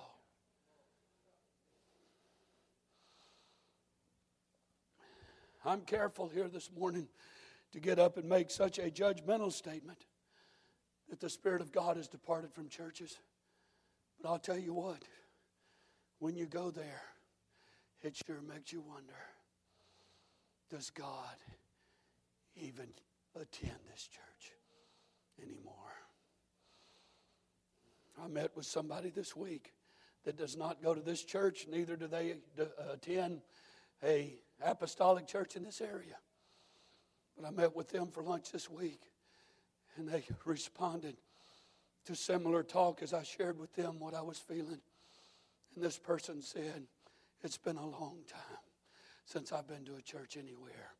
I'm 5.69 5.81
careful 5.81 6.27
here 6.27 6.47
this 6.47 6.71
morning 6.75 7.07
to 7.73 7.79
get 7.79 7.99
up 7.99 8.17
and 8.17 8.27
make 8.27 8.49
such 8.49 8.79
a 8.79 8.89
judgmental 8.89 9.53
statement 9.53 9.99
that 11.11 11.19
the 11.19 11.29
Spirit 11.29 11.61
of 11.61 11.71
God 11.71 11.95
has 11.95 12.07
departed 12.07 12.51
from 12.51 12.69
churches. 12.69 13.19
But 14.19 14.29
I'll 14.29 14.39
tell 14.39 14.57
you 14.57 14.73
what, 14.73 15.03
when 16.17 16.35
you 16.35 16.47
go 16.47 16.71
there, 16.71 17.03
it 18.01 18.15
sure 18.15 18.41
makes 18.41 18.73
you 18.73 18.81
wonder 18.81 19.13
does 20.71 20.89
God 20.89 21.35
even 22.55 22.87
attend 23.35 23.77
this 23.91 24.07
church 24.07 24.53
anymore? 25.39 25.73
I 28.23 28.27
met 28.27 28.55
with 28.55 28.65
somebody 28.65 29.11
this 29.11 29.35
week 29.35 29.73
that 30.25 30.35
does 30.35 30.57
not 30.57 30.81
go 30.81 30.95
to 30.95 31.01
this 31.01 31.23
church, 31.23 31.67
neither 31.71 31.95
do 31.95 32.07
they 32.07 32.37
uh, 32.59 32.65
attend 32.91 33.41
a 34.03 34.33
apostolic 34.63 35.27
church 35.27 35.55
in 35.55 35.63
this 35.63 35.81
area. 35.81 36.17
But 37.37 37.47
I 37.47 37.51
met 37.51 37.75
with 37.75 37.89
them 37.89 38.07
for 38.07 38.21
lunch 38.21 38.51
this 38.51 38.69
week, 38.69 39.01
and 39.95 40.07
they 40.07 40.23
responded 40.45 41.15
to 42.05 42.15
similar 42.15 42.63
talk 42.63 43.01
as 43.01 43.13
I 43.13 43.23
shared 43.23 43.59
with 43.59 43.73
them 43.75 43.99
what 43.99 44.13
I 44.13 44.21
was 44.21 44.37
feeling. 44.37 44.81
And 45.75 45.83
this 45.83 45.97
person 45.97 46.41
said, 46.41 46.83
It's 47.43 47.57
been 47.57 47.77
a 47.77 47.85
long 47.85 48.19
time 48.27 48.57
since 49.25 49.51
I've 49.51 49.67
been 49.67 49.85
to 49.85 49.95
a 49.95 50.01
church 50.01 50.37
anywhere 50.37 50.93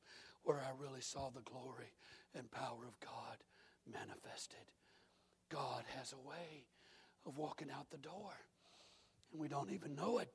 where 0.44 0.58
I 0.58 0.82
really 0.82 1.02
saw 1.02 1.30
the 1.30 1.42
glory 1.42 1.92
and 2.36 2.50
power 2.52 2.86
of 2.88 3.00
God 3.02 3.38
manifested. 3.92 4.60
God 5.50 5.84
has 5.98 6.14
a 6.14 6.28
way 6.28 6.66
of 7.26 7.38
walking 7.38 7.70
out 7.72 7.90
the 7.90 7.98
door, 7.98 8.34
and 9.32 9.42
we 9.42 9.48
don't 9.48 9.72
even 9.72 9.96
know 9.96 10.20
it. 10.20 10.32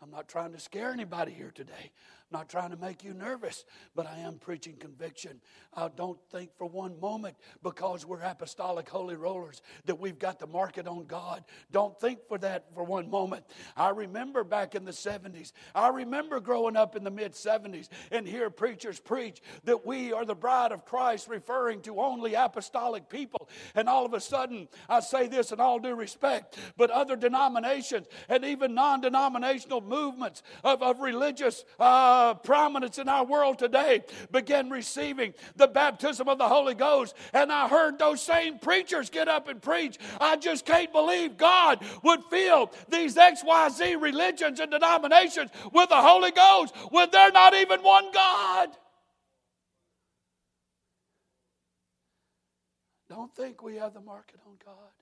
I'm 0.00 0.10
not 0.10 0.28
trying 0.28 0.52
to 0.52 0.60
scare 0.60 0.92
anybody 0.92 1.32
here 1.32 1.50
today. 1.52 1.90
I'm 2.30 2.40
not 2.40 2.48
trying 2.50 2.70
to 2.70 2.76
make 2.76 3.02
you 3.02 3.14
nervous, 3.14 3.64
but 3.96 4.06
I 4.06 4.18
am 4.18 4.34
preaching 4.34 4.76
conviction. 4.76 5.40
I 5.74 5.88
don't 5.88 6.18
think 6.30 6.50
for 6.58 6.66
one 6.66 7.00
moment, 7.00 7.36
because 7.62 8.04
we're 8.04 8.20
apostolic 8.20 8.88
holy 8.88 9.16
rollers, 9.16 9.62
that 9.86 9.98
we've 9.98 10.18
got 10.18 10.38
the 10.38 10.46
market 10.46 10.86
on 10.86 11.06
God. 11.06 11.42
Don't 11.72 11.98
think 11.98 12.20
for 12.28 12.36
that 12.38 12.66
for 12.74 12.84
one 12.84 13.08
moment. 13.08 13.44
I 13.76 13.88
remember 13.90 14.44
back 14.44 14.74
in 14.74 14.84
the 14.84 14.92
70s, 14.92 15.52
I 15.74 15.88
remember 15.88 16.38
growing 16.38 16.76
up 16.76 16.96
in 16.96 17.02
the 17.02 17.10
mid 17.10 17.32
70s 17.32 17.88
and 18.12 18.28
hear 18.28 18.50
preachers 18.50 19.00
preach 19.00 19.40
that 19.64 19.86
we 19.86 20.12
are 20.12 20.26
the 20.26 20.34
bride 20.34 20.70
of 20.70 20.84
Christ, 20.84 21.28
referring 21.28 21.80
to 21.82 21.98
only 21.98 22.34
apostolic 22.34 23.08
people. 23.08 23.48
And 23.74 23.88
all 23.88 24.04
of 24.04 24.12
a 24.12 24.20
sudden, 24.20 24.68
I 24.88 25.00
say 25.00 25.28
this 25.28 25.50
in 25.50 25.60
all 25.60 25.78
due 25.78 25.94
respect, 25.94 26.58
but 26.76 26.90
other 26.90 27.16
denominations 27.16 28.06
and 28.28 28.44
even 28.44 28.74
non 28.74 29.00
denominational 29.00 29.80
movements 29.88 30.42
of, 30.62 30.82
of 30.82 31.00
religious. 31.00 31.64
Uh, 31.78 32.34
prominence 32.34 32.98
in 32.98 33.08
our 33.08 33.24
world 33.24 33.58
today 33.58 34.02
began 34.30 34.70
receiving 34.70 35.34
the 35.56 35.66
baptism 35.66 36.28
of 36.28 36.38
the 36.38 36.48
Holy 36.48 36.74
Ghost. 36.74 37.14
And 37.32 37.50
I 37.52 37.68
heard 37.68 37.98
those 37.98 38.22
same 38.22 38.58
preachers 38.58 39.10
get 39.10 39.28
up 39.28 39.48
and 39.48 39.60
preach. 39.60 39.98
I 40.20 40.36
just 40.36 40.66
can't 40.66 40.92
believe 40.92 41.36
God 41.36 41.84
would 42.02 42.20
fill 42.30 42.70
these 42.88 43.16
XYZ 43.16 44.00
religions 44.00 44.60
and 44.60 44.70
denominations 44.70 45.50
with 45.72 45.88
the 45.88 45.96
Holy 45.96 46.30
Ghost 46.30 46.74
when 46.90 47.08
they're 47.10 47.32
not 47.32 47.54
even 47.54 47.82
one 47.82 48.12
God. 48.12 48.68
Don't 53.08 53.34
think 53.34 53.62
we 53.62 53.76
have 53.76 53.94
the 53.94 54.00
market 54.00 54.38
on 54.46 54.54
God. 54.64 54.97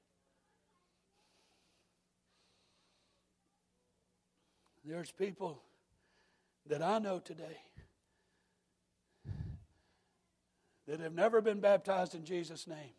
There's 4.87 5.11
people 5.11 5.63
that 6.69 6.81
I 6.81 7.01
know 7.01 7.19
today 7.19 7.59
that 10.87 11.01
have 11.01 11.13
never 11.13 11.41
been 11.41 11.59
baptized 11.59 12.15
in 12.15 12.25
Jesus' 12.25 12.69
name, 12.69 12.95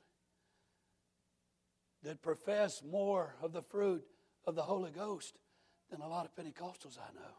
that 2.03 2.21
profess 2.21 2.83
more 2.83 3.35
of 3.41 3.53
the 3.53 3.61
fruit 3.61 4.03
of 4.45 4.55
the 4.55 4.63
Holy 4.63 4.91
Ghost 4.91 5.37
than 5.89 6.01
a 6.01 6.07
lot 6.09 6.25
of 6.25 6.35
Pentecostals 6.35 6.97
I 6.97 7.13
know. 7.15 7.35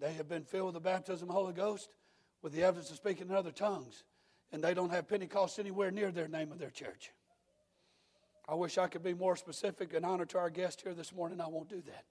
They 0.00 0.14
have 0.14 0.28
been 0.28 0.44
filled 0.44 0.74
with 0.74 0.74
the 0.74 0.80
baptism 0.80 1.28
of 1.28 1.34
the 1.34 1.38
Holy 1.38 1.52
Ghost 1.52 1.90
with 2.40 2.54
the 2.54 2.62
evidence 2.62 2.90
of 2.90 2.96
speaking 2.96 3.28
in 3.28 3.34
other 3.34 3.52
tongues, 3.52 4.04
and 4.50 4.64
they 4.64 4.72
don't 4.72 4.90
have 4.90 5.06
Pentecost 5.06 5.58
anywhere 5.58 5.90
near 5.90 6.10
their 6.10 6.28
name 6.28 6.50
of 6.50 6.58
their 6.58 6.70
church. 6.70 7.12
I 8.48 8.54
wish 8.54 8.78
I 8.78 8.88
could 8.88 9.02
be 9.02 9.14
more 9.14 9.36
specific 9.36 9.92
in 9.92 10.04
honor 10.04 10.24
to 10.24 10.38
our 10.38 10.50
guest 10.50 10.80
here 10.80 10.94
this 10.94 11.14
morning. 11.14 11.38
I 11.38 11.48
won't 11.48 11.68
do 11.68 11.82
that. 11.82 12.04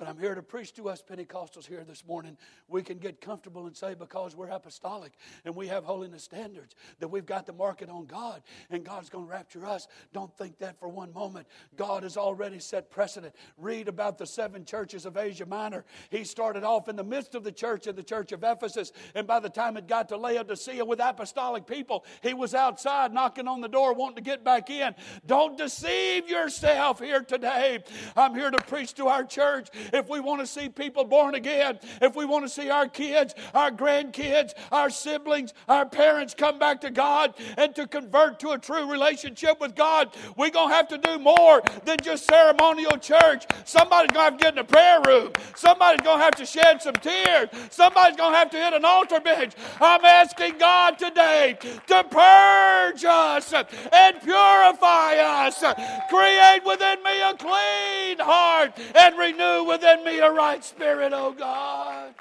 But 0.00 0.08
I'm 0.08 0.18
here 0.18 0.34
to 0.34 0.40
preach 0.40 0.72
to 0.76 0.88
us 0.88 1.02
Pentecostals 1.06 1.66
here 1.66 1.84
this 1.86 2.06
morning. 2.06 2.38
We 2.68 2.82
can 2.82 2.96
get 2.96 3.20
comfortable 3.20 3.66
and 3.66 3.76
say, 3.76 3.92
because 3.92 4.34
we're 4.34 4.48
apostolic 4.48 5.12
and 5.44 5.54
we 5.54 5.66
have 5.66 5.84
holiness 5.84 6.24
standards, 6.24 6.74
that 7.00 7.08
we've 7.08 7.26
got 7.26 7.44
the 7.44 7.52
market 7.52 7.90
on 7.90 8.06
God 8.06 8.40
and 8.70 8.82
God's 8.82 9.10
going 9.10 9.26
to 9.26 9.30
rapture 9.30 9.66
us. 9.66 9.88
Don't 10.14 10.34
think 10.38 10.56
that 10.60 10.80
for 10.80 10.88
one 10.88 11.12
moment. 11.12 11.46
God 11.76 12.04
has 12.04 12.16
already 12.16 12.60
set 12.60 12.90
precedent. 12.90 13.34
Read 13.58 13.88
about 13.88 14.16
the 14.16 14.24
seven 14.26 14.64
churches 14.64 15.04
of 15.04 15.18
Asia 15.18 15.44
Minor. 15.44 15.84
He 16.08 16.24
started 16.24 16.64
off 16.64 16.88
in 16.88 16.96
the 16.96 17.04
midst 17.04 17.34
of 17.34 17.44
the 17.44 17.52
church 17.52 17.86
in 17.86 17.94
the 17.94 18.02
church 18.02 18.32
of 18.32 18.42
Ephesus, 18.42 18.92
and 19.14 19.26
by 19.26 19.38
the 19.38 19.50
time 19.50 19.76
it 19.76 19.86
got 19.86 20.08
to 20.08 20.16
Laodicea 20.16 20.82
with 20.82 21.00
apostolic 21.00 21.66
people, 21.66 22.06
he 22.22 22.32
was 22.32 22.54
outside 22.54 23.12
knocking 23.12 23.46
on 23.46 23.60
the 23.60 23.68
door, 23.68 23.92
wanting 23.92 24.16
to 24.16 24.22
get 24.22 24.44
back 24.44 24.70
in. 24.70 24.94
Don't 25.26 25.58
deceive 25.58 26.26
yourself 26.26 27.00
here 27.00 27.20
today. 27.20 27.80
I'm 28.16 28.34
here 28.34 28.50
to 28.50 28.62
preach 28.62 28.94
to 28.94 29.08
our 29.08 29.24
church 29.24 29.68
if 29.92 30.08
we 30.08 30.20
want 30.20 30.40
to 30.40 30.46
see 30.46 30.68
people 30.68 31.04
born 31.04 31.34
again, 31.34 31.78
if 32.00 32.16
we 32.16 32.24
want 32.24 32.44
to 32.44 32.48
see 32.48 32.70
our 32.70 32.88
kids, 32.88 33.34
our 33.54 33.70
grandkids, 33.70 34.52
our 34.70 34.90
siblings, 34.90 35.52
our 35.68 35.86
parents 35.86 36.34
come 36.34 36.58
back 36.58 36.80
to 36.82 36.90
God 36.90 37.34
and 37.56 37.74
to 37.74 37.86
convert 37.86 38.38
to 38.40 38.50
a 38.50 38.58
true 38.58 38.90
relationship 38.90 39.60
with 39.60 39.74
God, 39.74 40.14
we're 40.36 40.50
going 40.50 40.68
to 40.68 40.74
have 40.74 40.88
to 40.88 40.98
do 40.98 41.18
more 41.18 41.62
than 41.84 41.96
just 42.02 42.26
ceremonial 42.26 42.96
church. 42.98 43.46
Somebody's 43.64 44.12
going 44.12 44.26
to 44.26 44.30
have 44.30 44.38
to 44.38 44.42
get 44.44 44.52
in 44.54 44.58
a 44.58 44.64
prayer 44.64 45.00
room. 45.06 45.32
Somebody's 45.56 46.02
going 46.02 46.18
to 46.18 46.24
have 46.24 46.34
to 46.36 46.46
shed 46.46 46.82
some 46.82 46.94
tears. 46.94 47.48
Somebody's 47.70 48.16
going 48.16 48.32
to 48.32 48.38
have 48.38 48.50
to 48.50 48.56
hit 48.56 48.72
an 48.74 48.84
altar 48.84 49.20
bench. 49.20 49.54
I'm 49.80 50.04
asking 50.04 50.58
God 50.58 50.98
today 50.98 51.58
to 51.60 52.04
purge 52.04 53.04
us 53.04 53.52
and 53.52 54.20
purify 54.22 55.16
us. 55.16 55.62
Create 56.08 56.60
within 56.64 57.02
me 57.02 57.22
a 57.22 57.34
clean 57.34 58.18
heart 58.18 58.78
and 58.94 59.18
renew 59.18 59.64
within 59.64 59.79
within 59.80 60.04
me 60.04 60.18
a 60.18 60.30
right 60.30 60.62
spirit, 60.62 61.12
O 61.12 61.32
God. 61.32 62.14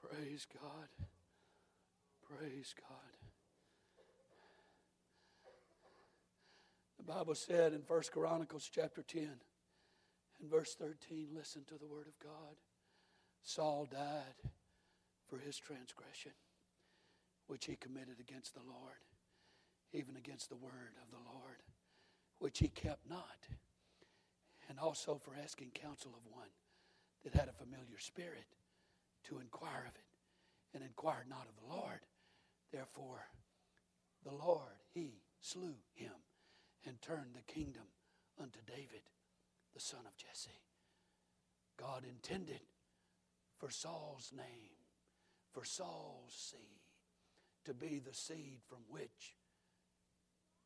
Praise 0.00 0.46
God. 0.54 1.06
Praise 2.22 2.74
God. 2.78 2.98
The 6.98 7.12
Bible 7.12 7.34
said 7.34 7.72
in 7.72 7.80
1 7.86 8.02
Chronicles 8.12 8.68
chapter 8.72 9.02
10 9.02 9.28
and 10.40 10.50
verse 10.50 10.74
13, 10.74 11.28
listen 11.34 11.62
to 11.68 11.74
the 11.74 11.86
word 11.86 12.06
of 12.06 12.18
God. 12.22 12.56
Saul 13.42 13.86
died 13.90 14.50
for 15.28 15.38
his 15.38 15.56
transgression, 15.56 16.32
which 17.46 17.66
he 17.66 17.76
committed 17.76 18.20
against 18.20 18.54
the 18.54 18.60
Lord, 18.66 19.02
even 19.92 20.16
against 20.16 20.48
the 20.48 20.56
word 20.56 20.94
of 21.02 21.10
the 21.10 21.30
Lord 21.32 21.62
which 22.38 22.58
he 22.58 22.68
kept 22.68 23.08
not. 23.08 23.48
and 24.68 24.78
also 24.80 25.16
for 25.16 25.32
asking 25.42 25.70
counsel 25.70 26.12
of 26.16 26.32
one 26.32 26.50
that 27.24 27.34
had 27.34 27.48
a 27.48 27.52
familiar 27.52 27.98
spirit 27.98 28.46
to 29.24 29.38
inquire 29.38 29.84
of 29.88 29.94
it, 29.94 30.74
and 30.74 30.84
inquired 30.84 31.28
not 31.28 31.46
of 31.48 31.56
the 31.62 31.74
Lord. 31.74 32.00
Therefore, 32.72 33.26
the 34.24 34.34
Lord, 34.34 34.82
he 34.92 35.22
slew 35.40 35.74
him 35.94 36.12
and 36.84 37.00
turned 37.00 37.34
the 37.34 37.52
kingdom 37.52 37.84
unto 38.40 38.58
David, 38.66 39.02
the 39.74 39.80
son 39.80 40.00
of 40.06 40.16
Jesse. 40.16 40.62
God 41.78 42.04
intended 42.08 42.60
for 43.58 43.70
Saul's 43.70 44.32
name, 44.36 44.76
for 45.52 45.64
Saul's 45.64 46.34
seed, 46.34 46.82
to 47.64 47.74
be 47.74 47.98
the 47.98 48.14
seed 48.14 48.60
from 48.68 48.80
which 48.88 49.36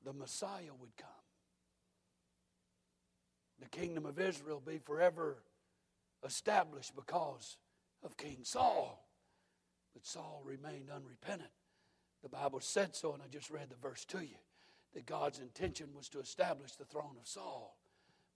the 0.05 0.13
Messiah 0.13 0.75
would 0.79 0.97
come. 0.97 1.20
The 3.61 3.69
kingdom 3.69 4.07
of 4.07 4.19
Israel 4.19 4.63
be 4.65 4.79
forever 4.79 5.39
established 6.25 6.95
because 6.97 7.57
of 8.03 8.17
King 8.17 8.39
Saul. 8.43 9.07
But 9.95 10.07
Saul 10.07 10.43
remained 10.45 10.89
unrepentant. 10.95 11.51
The 12.23 12.29
Bible 12.29 12.61
said 12.61 12.95
so, 12.95 13.13
and 13.13 13.23
I 13.23 13.27
just 13.31 13.51
read 13.51 13.71
the 13.71 13.89
verse 13.89 14.05
to 14.07 14.21
you 14.21 14.37
that 14.95 15.07
God's 15.07 15.39
intention 15.39 15.89
was 15.95 16.09
to 16.11 16.21
establish 16.21 16.73
the 16.73 16.85
throne 16.85 17.17
of 17.21 17.27
Saul. 17.27 17.77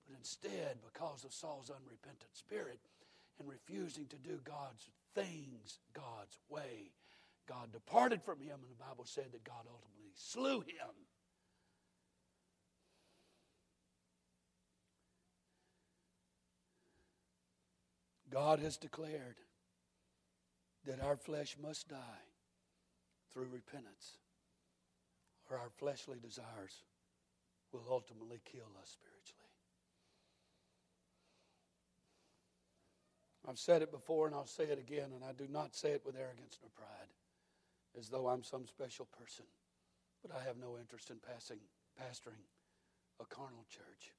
But 0.06 0.16
instead, 0.16 0.78
because 0.84 1.24
of 1.24 1.32
Saul's 1.32 1.70
unrepentant 1.70 2.34
spirit 2.34 2.78
and 3.38 3.48
refusing 3.48 4.06
to 4.06 4.16
do 4.16 4.38
God's 4.44 4.90
things 5.14 5.78
God's 5.94 6.38
way, 6.48 6.92
God 7.48 7.72
departed 7.72 8.22
from 8.22 8.40
him, 8.40 8.58
and 8.62 8.70
the 8.70 8.84
Bible 8.84 9.04
said 9.04 9.32
that 9.32 9.44
God 9.44 9.66
ultimately 9.68 10.12
slew 10.14 10.60
him. 10.60 10.94
God 18.34 18.58
has 18.58 18.76
declared 18.76 19.36
that 20.84 21.00
our 21.00 21.16
flesh 21.16 21.56
must 21.62 21.86
die 21.88 22.26
through 23.32 23.46
repentance, 23.52 24.18
or 25.48 25.56
our 25.56 25.70
fleshly 25.78 26.18
desires 26.20 26.82
will 27.72 27.84
ultimately 27.88 28.40
kill 28.44 28.66
us 28.82 28.90
spiritually. 28.90 29.54
I've 33.48 33.58
said 33.58 33.82
it 33.82 33.92
before 33.92 34.26
and 34.26 34.34
I'll 34.34 34.46
say 34.46 34.64
it 34.64 34.80
again, 34.80 35.12
and 35.14 35.22
I 35.22 35.30
do 35.30 35.46
not 35.48 35.76
say 35.76 35.92
it 35.92 36.02
with 36.04 36.16
arrogance 36.16 36.58
nor 36.60 36.70
pride, 36.74 37.14
as 37.96 38.08
though 38.08 38.26
I'm 38.26 38.42
some 38.42 38.66
special 38.66 39.06
person. 39.16 39.44
But 40.22 40.34
I 40.36 40.42
have 40.42 40.56
no 40.56 40.76
interest 40.76 41.10
in 41.10 41.18
passing, 41.24 41.60
pastoring 42.02 42.42
a 43.20 43.26
carnal 43.26 43.64
church, 43.70 44.10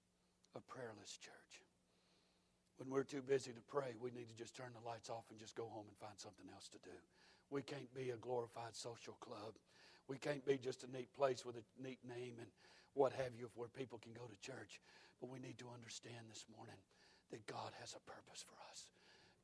a 0.55 0.61
prayerless 0.61 1.17
church. 1.19 1.64
When 2.77 2.89
we're 2.89 3.07
too 3.07 3.21
busy 3.21 3.51
to 3.51 3.61
pray, 3.71 3.95
we 3.99 4.11
need 4.11 4.27
to 4.27 4.35
just 4.35 4.55
turn 4.55 4.75
the 4.75 4.87
lights 4.87 5.09
off 5.09 5.23
and 5.31 5.39
just 5.39 5.55
go 5.55 5.67
home 5.71 5.85
and 5.87 5.97
find 5.97 6.19
something 6.19 6.45
else 6.53 6.67
to 6.69 6.79
do. 6.83 6.95
We 7.49 7.61
can't 7.61 7.93
be 7.95 8.09
a 8.09 8.17
glorified 8.17 8.75
social 8.75 9.15
club. 9.21 9.55
We 10.07 10.17
can't 10.17 10.45
be 10.45 10.57
just 10.57 10.83
a 10.83 10.91
neat 10.91 11.13
place 11.15 11.45
with 11.45 11.55
a 11.55 11.63
neat 11.81 11.99
name 12.03 12.35
and 12.37 12.51
what 12.93 13.13
have 13.13 13.31
you 13.37 13.49
where 13.55 13.69
people 13.69 13.99
can 13.99 14.13
go 14.13 14.27
to 14.27 14.37
church. 14.41 14.81
But 15.21 15.29
we 15.29 15.39
need 15.39 15.57
to 15.59 15.71
understand 15.73 16.27
this 16.29 16.45
morning 16.55 16.75
that 17.31 17.45
God 17.47 17.71
has 17.79 17.95
a 17.95 18.03
purpose 18.03 18.43
for 18.43 18.55
us. 18.69 18.87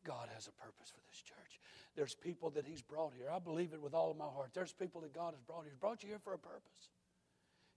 God 0.03 0.29
has 0.33 0.47
a 0.47 0.51
purpose 0.51 0.89
for 0.89 1.01
this 1.07 1.21
church. 1.21 1.61
There's 1.95 2.15
people 2.15 2.49
that 2.51 2.65
He's 2.65 2.81
brought 2.81 3.13
here. 3.15 3.29
I 3.31 3.39
believe 3.39 3.73
it 3.73 3.81
with 3.81 3.93
all 3.93 4.11
of 4.11 4.17
my 4.17 4.25
heart. 4.25 4.51
There's 4.53 4.73
people 4.73 5.01
that 5.01 5.13
God 5.13 5.33
has 5.33 5.41
brought 5.41 5.63
here. 5.63 5.71
He's 5.71 5.79
brought 5.79 6.03
you 6.03 6.09
here 6.09 6.19
for 6.23 6.33
a 6.33 6.39
purpose. 6.39 6.89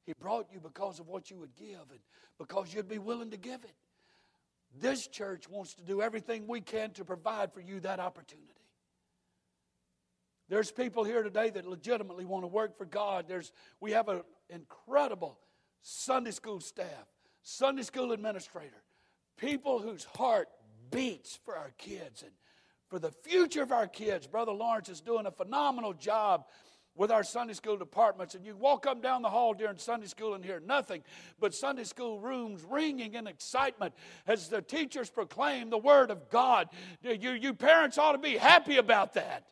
He 0.05 0.13
brought 0.19 0.49
you 0.53 0.61
because 0.61 1.01
of 1.01 1.09
what 1.09 1.31
you 1.31 1.39
would 1.39 1.55
give 1.57 1.85
and 1.91 2.01
because 2.39 2.75
you'd 2.75 2.89
be 2.89 2.99
willing 2.99 3.31
to 3.31 3.37
give 3.37 3.63
it. 3.65 3.75
This 4.81 5.07
church 5.07 5.49
wants 5.49 5.75
to 5.75 5.83
do 5.83 6.03
everything 6.03 6.47
we 6.47 6.61
can 6.61 6.91
to 6.93 7.05
provide 7.05 7.53
for 7.53 7.61
you 7.61 7.81
that 7.81 8.01
opportunity. 8.01 8.49
There's 10.49 10.71
people 10.71 11.05
here 11.05 11.23
today 11.23 11.51
that 11.51 11.67
legitimately 11.67 12.25
want 12.25 12.43
to 12.43 12.49
work 12.49 12.77
for 12.77 12.85
God. 12.85 13.27
There's, 13.29 13.53
we 13.81 13.93
have 13.93 14.09
an 14.09 14.23
incredible 14.51 15.39
Sunday 15.83 16.33
school 16.33 16.61
staff, 16.61 17.07
Sunday 17.43 17.83
school 17.83 18.13
administrator, 18.13 18.83
people 19.39 19.79
whose 19.79 20.05
heart 20.05 20.49
beats 20.91 21.39
for 21.45 21.57
our 21.57 21.71
kids 21.79 22.23
and 22.23 22.33
for 22.89 22.99
the 22.99 23.11
future 23.11 23.63
of 23.63 23.73
our 23.73 23.87
kids. 23.87 24.27
Brother 24.27 24.53
Lawrence 24.53 24.89
is 24.89 25.01
doing 25.01 25.27
a 25.27 25.31
phenomenal 25.31 25.95
job 25.95 26.45
with 26.97 27.11
our 27.11 27.25
Sunday 27.25 27.55
school 27.55 27.77
departments, 27.77 28.35
and 28.35 28.45
you 28.45 28.57
walk 28.57 28.87
up 28.87 29.03
down 29.03 29.23
the 29.23 29.31
hall 29.31 29.55
during 29.55 29.79
Sunday 29.79 30.07
school 30.07 30.35
and 30.35 30.45
hear 30.45 30.61
nothing 30.61 31.03
but 31.41 31.55
Sunday 31.55 31.85
school 31.85 32.21
rooms 32.21 32.65
ringing 32.69 33.15
in 33.15 33.27
excitement 33.27 33.95
as 34.27 34.49
the 34.49 34.63
teachers 34.63 35.11
proclaim 35.11 35.71
the 35.71 35.79
Word 35.79 36.11
of 36.11 36.31
God. 36.31 36.69
You, 37.03 37.33
you 37.33 37.55
parents 37.55 37.99
ought 37.99 38.13
to 38.13 38.19
be 38.19 38.37
happy 38.37 38.77
about 38.77 39.15
that. 39.15 39.45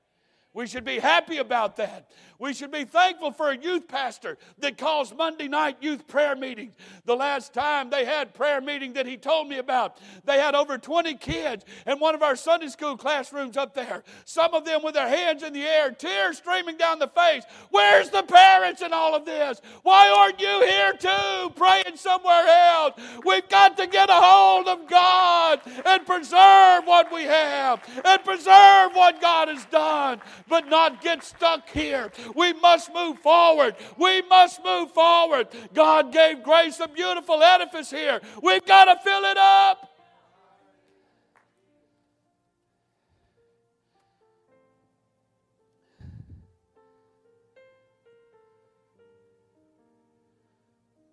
We 0.54 0.66
should 0.66 0.84
be 0.84 0.98
happy 0.98 1.38
about 1.38 1.76
that. 1.76 2.10
We 2.38 2.52
should 2.52 2.72
be 2.72 2.84
thankful 2.84 3.30
for 3.30 3.50
a 3.50 3.56
youth 3.56 3.86
pastor 3.86 4.36
that 4.58 4.76
calls 4.76 5.14
Monday 5.14 5.46
night 5.46 5.76
youth 5.80 6.08
prayer 6.08 6.34
meetings. 6.34 6.74
The 7.04 7.14
last 7.14 7.54
time 7.54 7.88
they 7.88 8.04
had 8.04 8.34
prayer 8.34 8.60
meeting 8.60 8.94
that 8.94 9.06
he 9.06 9.16
told 9.16 9.48
me 9.48 9.58
about, 9.58 9.98
they 10.24 10.40
had 10.40 10.56
over 10.56 10.76
20 10.76 11.14
kids 11.14 11.64
in 11.86 12.00
one 12.00 12.16
of 12.16 12.22
our 12.22 12.34
Sunday 12.34 12.66
school 12.66 12.96
classrooms 12.96 13.56
up 13.56 13.74
there. 13.74 14.02
Some 14.24 14.54
of 14.54 14.64
them 14.64 14.82
with 14.82 14.94
their 14.94 15.08
hands 15.08 15.44
in 15.44 15.52
the 15.52 15.62
air, 15.62 15.92
tears 15.92 16.38
streaming 16.38 16.76
down 16.76 16.98
the 16.98 17.06
face. 17.06 17.44
Where's 17.70 18.10
the 18.10 18.24
parents 18.24 18.82
in 18.82 18.92
all 18.92 19.14
of 19.14 19.24
this? 19.24 19.60
Why 19.84 20.08
aren't 20.10 20.40
you 20.40 20.66
here 20.66 20.94
too, 20.94 21.50
praying 21.54 21.96
somewhere 21.96 22.44
else? 22.44 23.00
We've 23.24 23.48
got 23.48 23.76
to 23.76 23.86
get 23.86 24.10
a 24.10 24.20
hold 24.20 24.66
of 24.66 24.88
God 24.88 25.60
and 25.86 26.04
preserve 26.04 26.84
what 26.86 27.12
we 27.12 27.22
have 27.22 27.80
and 28.04 28.24
preserve 28.24 28.94
what 28.94 29.20
God 29.20 29.46
has 29.46 29.64
done 29.66 30.20
but 30.52 30.68
not 30.68 31.00
get 31.00 31.24
stuck 31.24 31.70
here. 31.70 32.12
We 32.34 32.52
must 32.52 32.92
move 32.92 33.18
forward. 33.20 33.74
We 33.96 34.20
must 34.20 34.62
move 34.62 34.92
forward. 34.92 35.48
God 35.72 36.12
gave 36.12 36.42
grace 36.42 36.78
a 36.78 36.88
beautiful 36.88 37.42
edifice 37.42 37.90
here. 37.90 38.20
We've 38.42 38.66
got 38.66 38.84
to 38.84 39.02
fill 39.02 39.24
it 39.24 39.38
up. 39.38 39.88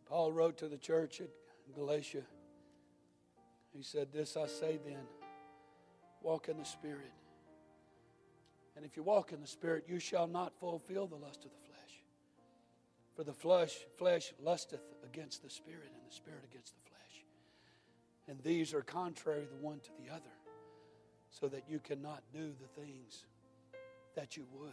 Paul 0.10 0.34
wrote 0.34 0.58
to 0.58 0.68
the 0.68 0.78
church 0.78 1.22
at 1.22 1.30
Galatia. 1.74 2.24
He 3.74 3.84
said, 3.84 4.10
This 4.12 4.36
I 4.36 4.48
say 4.48 4.80
then 4.86 5.06
walk 6.22 6.50
in 6.50 6.58
the 6.58 6.66
Spirit 6.66 7.14
and 8.80 8.86
if 8.86 8.96
you 8.96 9.04
walk 9.04 9.34
in 9.34 9.42
the 9.42 9.48
Spirit, 9.48 9.84
you 9.90 10.00
shall 10.00 10.26
not 10.26 10.58
fulfill 10.58 11.06
the 11.06 11.18
lust 11.18 11.44
of 11.44 11.52
the 11.52 11.68
flesh. 11.68 12.02
For 13.14 13.26
the 13.26 13.34
flesh, 13.34 13.76
flesh 13.98 14.32
lusteth 14.42 14.94
against 15.04 15.44
the 15.44 15.50
Spirit, 15.50 15.92
and 15.94 16.10
the 16.10 16.16
Spirit 16.16 16.46
against 16.50 16.76
the 16.76 16.90
flesh. 16.90 17.26
And 18.30 18.42
these 18.42 18.74
are 18.74 18.82
contrary 18.82 19.46
the 19.52 19.58
one 19.58 19.82
to 19.82 19.90
the 20.02 20.10
other, 20.10 20.32
so 21.30 21.50
that 21.50 21.64
you 21.68 21.80
cannot 21.80 22.24
do 22.32 22.54
the 22.58 22.82
things 22.82 23.26
that 24.16 24.38
you 24.38 24.46
would. 24.54 24.72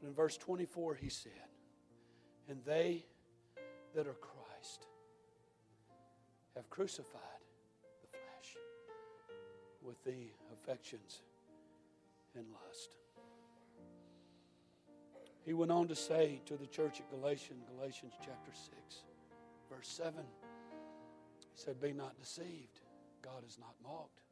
But 0.00 0.08
in 0.08 0.12
verse 0.12 0.36
24, 0.36 0.96
he 0.96 1.08
said, 1.08 1.30
And 2.48 2.58
they 2.66 3.06
that 3.94 4.08
are 4.08 4.14
Christ 4.14 4.88
have 6.56 6.68
crucified 6.70 7.20
the 8.02 8.08
flesh 8.08 8.56
with 9.80 10.02
the 10.02 10.32
affections 10.52 11.20
and 12.36 12.46
lust. 12.66 12.96
He 15.44 15.52
went 15.52 15.70
on 15.70 15.88
to 15.88 15.94
say 15.94 16.40
to 16.46 16.56
the 16.56 16.66
church 16.66 17.00
at 17.00 17.10
Galatians, 17.10 17.64
Galatians 17.76 18.14
chapter 18.18 18.50
6, 18.52 19.02
verse 19.70 19.88
7, 19.88 20.14
he 20.14 20.24
said, 21.54 21.80
Be 21.80 21.92
not 21.92 22.18
deceived. 22.18 22.80
God 23.22 23.44
is 23.46 23.58
not 23.58 23.74
mocked. 23.82 24.22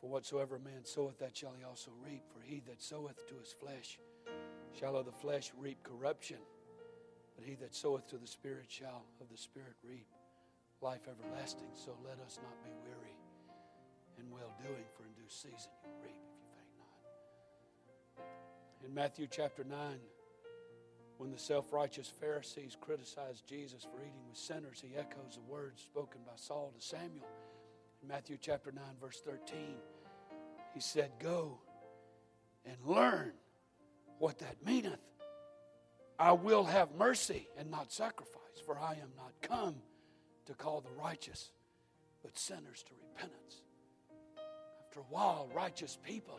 For 0.00 0.08
whatsoever 0.08 0.56
a 0.56 0.60
man 0.60 0.84
soweth, 0.84 1.18
that 1.18 1.36
shall 1.36 1.54
he 1.56 1.64
also 1.64 1.90
reap. 2.04 2.22
For 2.32 2.40
he 2.42 2.60
that 2.66 2.82
soweth 2.82 3.26
to 3.28 3.34
his 3.38 3.52
flesh 3.52 3.98
shall 4.78 4.96
of 4.96 5.06
the 5.06 5.12
flesh 5.12 5.52
reap 5.58 5.82
corruption. 5.82 6.38
But 7.36 7.44
he 7.44 7.54
that 7.56 7.74
soweth 7.74 8.08
to 8.08 8.18
the 8.18 8.26
Spirit 8.26 8.66
shall 8.68 9.04
of 9.20 9.28
the 9.30 9.36
Spirit 9.36 9.74
reap 9.86 10.06
life 10.80 11.08
everlasting. 11.08 11.68
So 11.74 11.92
let 12.04 12.18
us 12.24 12.38
not 12.42 12.62
be 12.64 12.70
weary 12.84 13.16
in 14.18 14.30
well 14.30 14.54
doing, 14.62 14.84
for 14.96 15.04
in 15.04 15.12
due 15.12 15.28
season 15.28 15.70
you'll 15.82 16.02
reap 16.02 16.25
in 18.86 18.94
Matthew 18.94 19.26
chapter 19.28 19.64
9, 19.64 19.78
when 21.18 21.32
the 21.32 21.38
self 21.38 21.72
righteous 21.72 22.08
Pharisees 22.20 22.76
criticized 22.80 23.46
Jesus 23.48 23.82
for 23.82 24.00
eating 24.00 24.28
with 24.28 24.38
sinners, 24.38 24.82
he 24.82 24.96
echoes 24.96 25.34
the 25.34 25.52
words 25.52 25.82
spoken 25.82 26.20
by 26.24 26.34
Saul 26.36 26.72
to 26.78 26.84
Samuel. 26.84 27.26
In 28.02 28.08
Matthew 28.08 28.36
chapter 28.40 28.70
9, 28.70 28.84
verse 29.00 29.20
13, 29.24 29.58
he 30.74 30.80
said, 30.80 31.10
Go 31.18 31.58
and 32.64 32.76
learn 32.84 33.32
what 34.18 34.38
that 34.38 34.64
meaneth. 34.64 35.00
I 36.18 36.32
will 36.32 36.64
have 36.64 36.94
mercy 36.96 37.48
and 37.58 37.70
not 37.70 37.92
sacrifice, 37.92 38.60
for 38.64 38.78
I 38.78 38.92
am 38.92 39.10
not 39.16 39.32
come 39.42 39.76
to 40.46 40.54
call 40.54 40.80
the 40.80 41.02
righteous, 41.02 41.50
but 42.22 42.38
sinners 42.38 42.84
to 42.84 42.92
repentance. 43.08 43.62
After 44.86 45.00
a 45.00 45.04
while, 45.10 45.48
righteous 45.54 45.98
people 46.04 46.38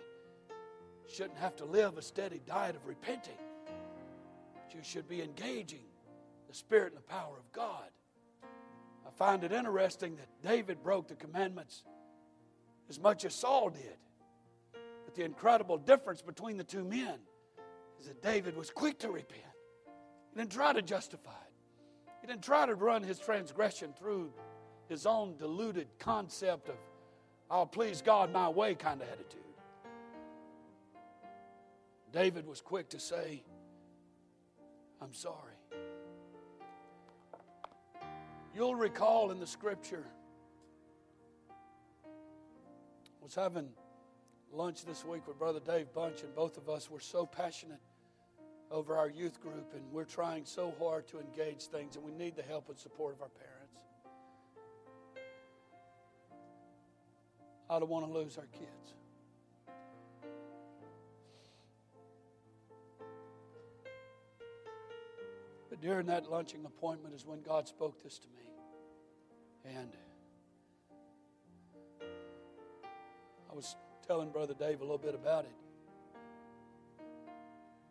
shouldn't 1.09 1.37
have 1.37 1.55
to 1.57 1.65
live 1.65 1.97
a 1.97 2.01
steady 2.01 2.41
diet 2.45 2.75
of 2.75 2.85
repenting. 2.85 3.37
But 3.65 4.75
you 4.75 4.81
should 4.83 5.07
be 5.07 5.21
engaging 5.21 5.85
the 6.47 6.53
Spirit 6.53 6.93
and 6.93 6.97
the 6.97 7.07
power 7.07 7.37
of 7.37 7.51
God. 7.51 7.89
I 8.43 9.09
find 9.17 9.43
it 9.43 9.51
interesting 9.51 10.17
that 10.17 10.27
David 10.47 10.83
broke 10.83 11.07
the 11.07 11.15
commandments 11.15 11.83
as 12.89 12.99
much 12.99 13.25
as 13.25 13.33
Saul 13.33 13.69
did. 13.69 13.97
But 15.05 15.15
the 15.15 15.23
incredible 15.23 15.77
difference 15.77 16.21
between 16.21 16.57
the 16.57 16.63
two 16.63 16.83
men 16.83 17.15
is 17.99 18.07
that 18.07 18.21
David 18.21 18.55
was 18.55 18.69
quick 18.69 18.99
to 18.99 19.09
repent. 19.09 19.43
He 20.31 20.39
didn't 20.39 20.51
try 20.51 20.73
to 20.73 20.81
justify 20.81 21.31
it, 21.31 22.13
he 22.21 22.27
didn't 22.27 22.43
try 22.43 22.65
to 22.65 22.75
run 22.75 23.03
his 23.03 23.19
transgression 23.19 23.93
through 23.97 24.31
his 24.89 25.05
own 25.05 25.35
deluded 25.37 25.87
concept 25.99 26.69
of, 26.69 26.75
I'll 27.49 27.65
please 27.65 28.01
God 28.01 28.31
my 28.31 28.49
way 28.49 28.75
kind 28.75 29.01
of 29.01 29.07
attitude. 29.07 29.46
David 32.11 32.47
was 32.47 32.61
quick 32.61 32.89
to 32.89 32.99
say, 32.99 33.43
I'm 35.01 35.13
sorry. 35.13 35.53
You'll 38.55 38.75
recall 38.75 39.31
in 39.31 39.39
the 39.39 39.47
scripture, 39.47 40.05
I 42.01 43.23
was 43.23 43.35
having 43.35 43.69
lunch 44.51 44.85
this 44.85 45.05
week 45.05 45.27
with 45.27 45.37
Brother 45.37 45.59
Dave 45.59 45.93
Bunch, 45.93 46.23
and 46.23 46.33
both 46.33 46.57
of 46.57 46.69
us 46.69 46.89
were 46.89 46.99
so 46.99 47.25
passionate 47.25 47.81
over 48.71 48.97
our 48.97 49.09
youth 49.09 49.39
group, 49.41 49.73
and 49.73 49.83
we're 49.91 50.05
trying 50.05 50.45
so 50.45 50.73
hard 50.79 51.07
to 51.09 51.19
engage 51.19 51.63
things, 51.63 51.95
and 51.95 52.05
we 52.05 52.11
need 52.11 52.35
the 52.35 52.41
help 52.41 52.69
and 52.69 52.77
support 52.77 53.13
of 53.15 53.21
our 53.21 53.29
parents. 53.29 53.53
I 57.69 57.79
don't 57.79 57.89
want 57.89 58.05
to 58.05 58.11
lose 58.11 58.37
our 58.37 58.47
kids. 58.47 58.93
But 65.77 65.87
during 65.87 66.07
that 66.07 66.29
lunching 66.29 66.65
appointment 66.65 67.13
is 67.13 67.25
when 67.25 67.41
God 67.41 67.67
spoke 67.67 68.01
this 68.03 68.19
to 68.19 68.27
me. 68.27 69.75
And 69.75 69.89
I 73.51 73.55
was 73.55 73.75
telling 74.07 74.29
Brother 74.29 74.53
Dave 74.53 74.79
a 74.81 74.83
little 74.83 74.97
bit 74.97 75.15
about 75.15 75.45
it. 75.45 75.51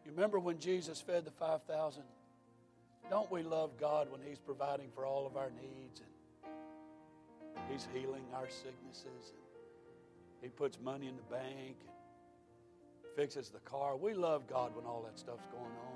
You 0.04 0.12
remember 0.12 0.38
when 0.38 0.58
Jesus 0.58 1.00
fed 1.00 1.24
the 1.24 1.30
5,000? 1.32 2.02
Don't 3.10 3.30
we 3.30 3.42
love 3.42 3.78
God 3.78 4.10
when 4.10 4.20
He's 4.26 4.38
providing 4.38 4.88
for 4.94 5.04
all 5.04 5.26
of 5.26 5.36
our 5.36 5.50
needs 5.50 6.00
and 6.00 7.64
He's 7.70 7.86
healing 7.92 8.24
our 8.34 8.48
sicknesses 8.48 9.32
and 9.32 10.42
He 10.42 10.48
puts 10.48 10.78
money 10.80 11.08
in 11.08 11.16
the 11.16 11.34
bank 11.34 11.76
and 11.82 13.16
fixes 13.16 13.50
the 13.50 13.60
car? 13.60 13.96
We 13.96 14.14
love 14.14 14.48
God 14.48 14.74
when 14.74 14.86
all 14.86 15.02
that 15.02 15.18
stuff's 15.18 15.46
going 15.52 15.64
on. 15.64 15.95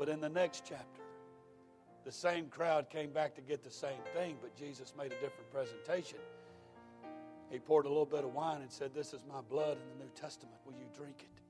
But 0.00 0.08
in 0.08 0.18
the 0.18 0.30
next 0.30 0.62
chapter, 0.66 1.02
the 2.06 2.10
same 2.10 2.46
crowd 2.46 2.88
came 2.88 3.10
back 3.10 3.34
to 3.34 3.42
get 3.42 3.62
the 3.62 3.70
same 3.70 4.00
thing, 4.14 4.38
but 4.40 4.56
Jesus 4.56 4.94
made 4.96 5.12
a 5.12 5.20
different 5.20 5.50
presentation. 5.52 6.16
He 7.50 7.58
poured 7.58 7.84
a 7.84 7.90
little 7.90 8.06
bit 8.06 8.24
of 8.24 8.32
wine 8.32 8.62
and 8.62 8.72
said, 8.72 8.94
This 8.94 9.12
is 9.12 9.20
my 9.28 9.42
blood 9.42 9.76
in 9.76 9.98
the 9.98 10.04
New 10.04 10.10
Testament. 10.14 10.56
Will 10.64 10.72
you 10.72 10.86
drink 10.96 11.16
it? 11.18 11.42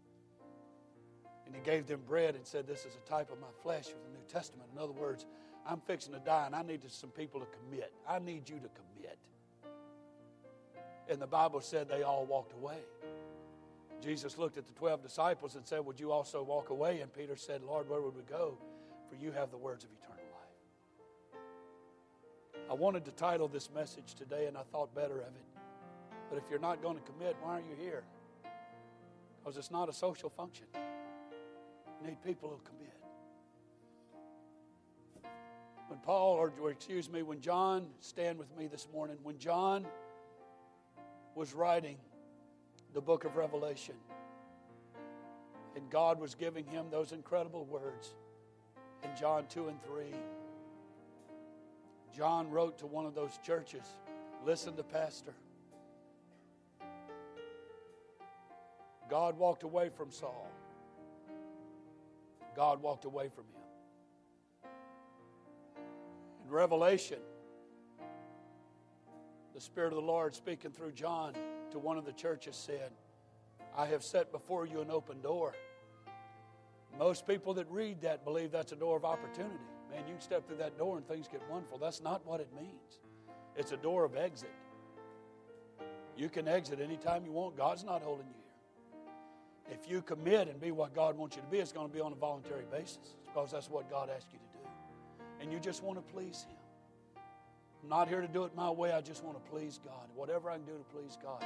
And 1.46 1.55
he 1.55 1.61
gave 1.61 1.86
them 1.86 2.01
bread 2.09 2.34
and 2.34 2.44
said, 2.44 2.66
This 2.66 2.80
is 2.80 2.96
a 2.96 3.09
type 3.09 3.30
of 3.30 3.38
my 3.38 3.53
flesh 3.62 3.86
of 3.86 4.03
the 4.03 4.18
New 4.18 4.24
Testament. 4.26 4.68
In 4.74 4.82
other 4.82 4.94
words, 4.94 5.26
I'm 5.64 5.80
fixing 5.86 6.12
to 6.14 6.18
die 6.18 6.46
and 6.46 6.57
I 6.57 6.62
need 6.62 6.82
some 6.90 7.11
people 7.11 7.38
to 7.38 7.46
commit. 7.46 7.92
I 8.09 8.18
need 8.18 8.48
you 8.48 8.57
to 8.57 8.68
commit. 8.68 9.16
And 11.09 11.22
the 11.22 11.28
Bible 11.28 11.61
said 11.61 11.88
they 11.88 12.03
all 12.03 12.26
walked 12.26 12.53
away. 12.55 12.78
Jesus 14.03 14.38
looked 14.38 14.57
at 14.57 14.66
the 14.66 14.72
12 14.74 15.03
disciples 15.03 15.57
and 15.57 15.66
said, 15.66 15.84
Would 15.84 16.01
you 16.01 16.11
also 16.11 16.42
walk 16.42 16.70
away? 16.70 17.01
And 17.01 17.12
Peter 17.12 17.36
said, 17.36 17.62
Lord, 17.62 17.88
where 17.88 18.01
would 18.01 18.16
we 18.16 18.22
go? 18.22 18.57
For 19.09 19.16
you 19.16 19.30
have 19.32 19.51
the 19.51 19.59
words 19.59 19.84
of 19.84 19.90
eternal 19.92 20.24
life. 20.32 21.42
I 22.70 22.74
wanted 22.74 23.05
to 23.05 23.11
title 23.12 23.48
this 23.48 23.68
message 23.74 24.14
today 24.14 24.46
and 24.46 24.57
I 24.57 24.62
thought 24.72 24.94
better 24.94 25.18
of 25.20 25.28
it. 25.28 25.51
But 26.30 26.38
if 26.38 26.44
you're 26.48 26.61
not 26.61 26.80
going 26.80 26.96
to 26.96 27.03
commit, 27.03 27.36
why 27.42 27.59
are 27.59 27.61
you 27.61 27.76
here? 27.78 28.05
Because 29.38 29.57
it's 29.57 29.70
not 29.70 29.88
a 29.88 29.92
social 29.92 30.30
function. 30.30 30.66
You 30.74 32.07
need 32.07 32.22
people 32.22 32.48
who 32.48 32.61
commit. 32.64 32.96
When 35.88 35.98
Paul, 35.98 36.36
or 36.36 36.70
excuse 36.70 37.11
me, 37.11 37.22
when 37.22 37.40
John, 37.40 37.88
stand 37.98 38.38
with 38.38 38.57
me 38.57 38.68
this 38.68 38.86
morning, 38.92 39.16
when 39.24 39.38
John 39.38 39.84
was 41.34 41.53
writing 41.53 41.96
the 42.93 43.01
book 43.01 43.24
of 43.24 43.36
Revelation, 43.36 43.95
and 45.76 45.88
God 45.91 46.18
was 46.18 46.34
giving 46.34 46.66
him 46.66 46.86
those 46.91 47.12
incredible 47.12 47.64
words 47.64 48.14
in 49.05 49.11
John 49.18 49.47
2 49.49 49.68
and 49.68 49.82
3. 49.82 50.07
John 52.16 52.51
wrote 52.51 52.78
to 52.78 52.86
one 52.86 53.07
of 53.07 53.14
those 53.14 53.38
churches, 53.45 53.84
listen 54.45 54.76
to 54.76 54.82
Pastor. 54.82 55.34
God 59.09 59.38
walked 59.38 59.62
away 59.62 59.88
from 59.88 60.11
Saul. 60.11 60.51
God 62.57 62.82
walked 62.82 63.05
away 63.05 63.28
from 63.28 63.45
him. 63.45 64.70
In 66.45 66.51
Revelation, 66.51 67.18
the 69.55 69.61
Spirit 69.61 69.88
of 69.88 69.97
the 69.97 70.03
Lord 70.03 70.34
speaking 70.34 70.72
through 70.72 70.93
John 70.93 71.34
to 71.72 71.78
one 71.78 71.98
of 71.98 72.04
the 72.04 72.12
churches 72.12 72.56
said, 72.56 72.90
I 73.76 73.86
have 73.86 74.02
set 74.02 74.32
before 74.32 74.66
you 74.66 74.80
an 74.80 74.90
open 74.90 75.20
door. 75.20 75.54
Most 76.98 77.26
people 77.26 77.54
that 77.54 77.66
read 77.70 78.02
that 78.02 78.24
believe 78.24 78.50
that's 78.50 78.72
a 78.72 78.76
door 78.76 78.96
of 78.96 79.04
opportunity. 79.04 79.54
Man, 79.90 80.06
you 80.06 80.14
can 80.14 80.20
step 80.20 80.46
through 80.46 80.58
that 80.58 80.78
door 80.78 80.96
and 80.96 81.06
things 81.06 81.28
get 81.28 81.40
wonderful. 81.50 81.78
That's 81.78 82.02
not 82.02 82.24
what 82.26 82.40
it 82.40 82.48
means. 82.54 83.00
It's 83.56 83.72
a 83.72 83.76
door 83.76 84.04
of 84.04 84.16
exit. 84.16 84.52
You 86.16 86.28
can 86.28 86.48
exit 86.48 86.80
anytime 86.80 87.24
you 87.24 87.32
want. 87.32 87.56
God's 87.56 87.84
not 87.84 88.02
holding 88.02 88.26
you 88.26 88.34
here. 89.66 89.76
if 89.80 89.90
you 89.90 90.02
commit 90.02 90.48
and 90.48 90.60
be 90.60 90.70
what 90.70 90.94
God 90.94 91.16
wants 91.16 91.36
you 91.36 91.42
to 91.42 91.48
be, 91.48 91.58
it's 91.58 91.72
going 91.72 91.88
to 91.88 91.94
be 91.94 92.00
on 92.00 92.12
a 92.12 92.16
voluntary 92.16 92.64
basis 92.70 93.16
because 93.24 93.52
that's 93.52 93.70
what 93.70 93.90
God 93.90 94.10
asked 94.14 94.28
you 94.32 94.38
to 94.38 94.58
do. 94.58 94.68
And 95.40 95.52
you 95.52 95.58
just 95.58 95.82
want 95.82 95.96
to 95.98 96.12
please 96.12 96.44
Him. 96.48 96.59
I'm 97.83 97.89
not 97.89 98.09
here 98.09 98.20
to 98.20 98.28
do 98.28 98.45
it 98.45 98.55
my 98.55 98.70
way. 98.70 98.93
I 98.93 99.01
just 99.01 99.24
want 99.24 99.43
to 99.43 99.51
please 99.51 99.81
God. 99.85 100.09
Whatever 100.14 100.51
I 100.51 100.55
can 100.55 100.64
do 100.64 100.72
to 100.72 100.85
please 100.95 101.16
God. 101.22 101.45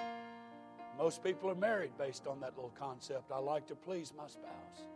Most 0.98 1.22
people 1.24 1.50
are 1.50 1.54
married 1.54 1.90
based 1.98 2.26
on 2.26 2.40
that 2.40 2.54
little 2.56 2.72
concept. 2.78 3.32
I 3.32 3.38
like 3.38 3.66
to 3.68 3.74
please 3.74 4.12
my 4.16 4.26
spouse. 4.26 4.86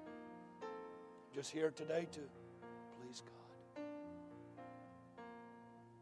I'm 0.62 1.34
just 1.34 1.50
here 1.50 1.70
today 1.70 2.06
to 2.12 2.20
please 3.00 3.22
God. 3.22 3.84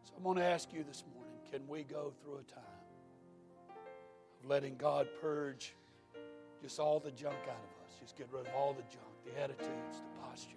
So 0.05 0.13
I'm 0.17 0.23
going 0.23 0.37
to 0.37 0.45
ask 0.45 0.73
you 0.73 0.85
this 0.85 1.05
morning 1.15 1.33
can 1.51 1.67
we 1.69 1.85
go 1.85 2.13
through 2.23 2.39
a 2.39 2.53
time 2.53 2.65
of 4.43 4.49
letting 4.49 4.77
God 4.77 5.09
purge? 5.21 5.75
just 6.63 6.81
all 6.81 6.99
the 6.99 7.11
junk 7.13 7.37
out 7.45 7.63
of 7.63 7.87
us. 7.87 7.97
Just 8.01 8.17
get 8.17 8.29
rid 8.33 8.47
of 8.47 8.55
all 8.55 8.73
the 8.73 8.83
junk, 8.83 9.07
the 9.25 9.41
attitudes, 9.41 10.03
the 10.03 10.27
posture, 10.27 10.57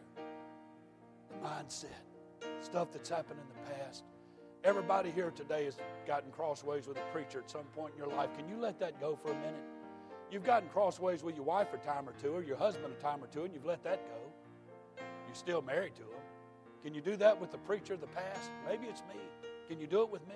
the 1.30 1.48
mindset, 1.48 2.64
stuff 2.64 2.88
that's 2.92 3.10
happened 3.10 3.40
in 3.40 3.48
the 3.48 3.76
past. 3.76 4.04
Everybody 4.64 5.12
here 5.12 5.32
today 5.32 5.66
has 5.66 5.78
gotten 6.06 6.32
crossways 6.32 6.86
with 6.86 6.98
a 6.98 7.14
preacher 7.14 7.40
at 7.40 7.50
some 7.50 7.64
point 7.76 7.94
in 7.94 7.98
your 7.98 8.14
life. 8.14 8.30
Can 8.38 8.50
you 8.50 8.58
let 8.58 8.78
that 8.80 9.00
go 9.00 9.16
for 9.16 9.32
a 9.32 9.36
minute? 9.36 9.64
You've 10.30 10.44
gotten 10.44 10.68
crossways 10.70 11.24
with 11.24 11.36
your 11.36 11.46
wife 11.46 11.74
a 11.74 11.78
time 11.78 12.08
or 12.08 12.14
two, 12.22 12.34
or 12.34 12.44
your 12.44 12.58
husband 12.58 12.94
a 12.94 13.02
time 13.02 13.24
or 13.24 13.28
two, 13.28 13.46
and 13.46 13.54
you've 13.54 13.66
let 13.66 13.84
that 13.84 14.02
go. 14.06 15.02
You're 15.28 15.36
still 15.36 15.62
married 15.62 15.96
to 15.96 16.02
him. 16.02 16.22
Can 16.84 16.94
you 16.94 17.02
do 17.02 17.16
that 17.18 17.40
with 17.40 17.52
the 17.52 17.58
preacher 17.60 17.94
of 17.94 18.02
the 18.02 18.08
past? 18.08 18.52
Maybe 18.68 18.88
it's 18.88 19.02
me. 19.02 19.20
Can 19.70 19.80
you 19.80 19.88
do 19.88 20.02
it 20.02 20.10
with 20.10 20.28
me? 20.28 20.36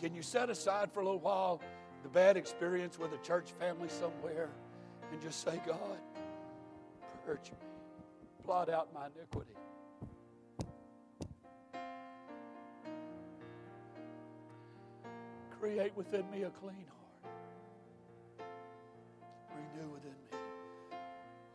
Can 0.00 0.14
you 0.14 0.22
set 0.22 0.48
aside 0.48 0.92
for 0.92 1.00
a 1.00 1.04
little 1.04 1.20
while 1.20 1.60
the 2.02 2.08
bad 2.08 2.36
experience 2.36 2.98
with 2.98 3.12
a 3.12 3.18
church 3.18 3.52
family 3.58 3.88
somewhere 3.88 4.50
and 5.10 5.20
just 5.20 5.42
say, 5.44 5.60
God, 5.66 5.98
purge 7.24 7.50
me, 7.50 7.58
blot 8.44 8.68
out 8.68 8.92
my 8.92 9.06
iniquity. 9.16 9.54
Create 15.62 15.96
within 15.96 16.28
me 16.32 16.42
a 16.42 16.50
clean 16.50 16.84
heart. 16.88 18.50
Renew 19.54 19.92
within 19.92 20.10
me 20.10 20.38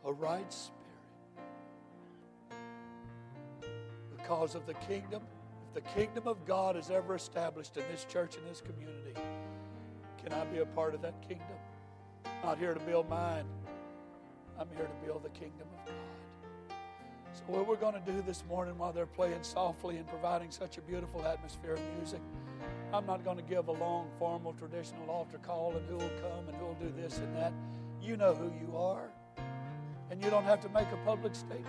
a 0.06 0.10
right 0.10 0.50
spirit. 0.50 0.78
Because 4.16 4.54
of 4.54 4.64
the 4.64 4.72
kingdom, 4.72 5.20
if 5.66 5.74
the 5.74 5.90
kingdom 5.90 6.26
of 6.26 6.46
God 6.46 6.74
is 6.74 6.90
ever 6.90 7.16
established 7.16 7.76
in 7.76 7.82
this 7.92 8.06
church 8.06 8.36
and 8.36 8.46
this 8.46 8.62
community, 8.62 9.12
can 10.24 10.32
I 10.32 10.42
be 10.46 10.60
a 10.60 10.66
part 10.66 10.94
of 10.94 11.02
that 11.02 11.20
kingdom? 11.20 11.58
Not 12.42 12.56
here 12.56 12.72
to 12.72 12.80
build 12.80 13.10
mine. 13.10 13.44
I'm 14.58 14.68
here 14.74 14.86
to 14.86 15.06
build 15.06 15.22
the 15.22 15.38
kingdom 15.38 15.68
of 15.80 15.86
God. 15.86 16.76
So, 17.34 17.42
what 17.48 17.68
we're 17.68 17.76
going 17.76 17.92
to 17.92 18.10
do 18.10 18.22
this 18.22 18.42
morning 18.48 18.78
while 18.78 18.94
they're 18.94 19.04
playing 19.04 19.42
softly 19.42 19.98
and 19.98 20.08
providing 20.08 20.50
such 20.50 20.78
a 20.78 20.80
beautiful 20.80 21.26
atmosphere 21.26 21.74
of 21.74 21.80
music, 21.98 22.22
I'm 22.92 23.04
not 23.04 23.22
going 23.22 23.36
to 23.36 23.42
give 23.42 23.68
a 23.68 23.72
long, 23.72 24.08
formal, 24.18 24.54
traditional 24.54 25.10
altar 25.10 25.38
call 25.38 25.74
and 25.76 25.86
who 25.88 25.96
will 25.96 26.20
come 26.20 26.48
and 26.48 26.56
who 26.56 26.66
will 26.66 26.74
do 26.74 26.92
this 26.96 27.18
and 27.18 27.36
that. 27.36 27.52
You 28.00 28.16
know 28.16 28.34
who 28.34 28.50
you 28.64 28.76
are, 28.76 29.10
and 30.10 30.22
you 30.22 30.30
don't 30.30 30.44
have 30.44 30.60
to 30.62 30.68
make 30.70 30.86
a 30.92 30.96
public 31.04 31.34
statement. 31.34 31.66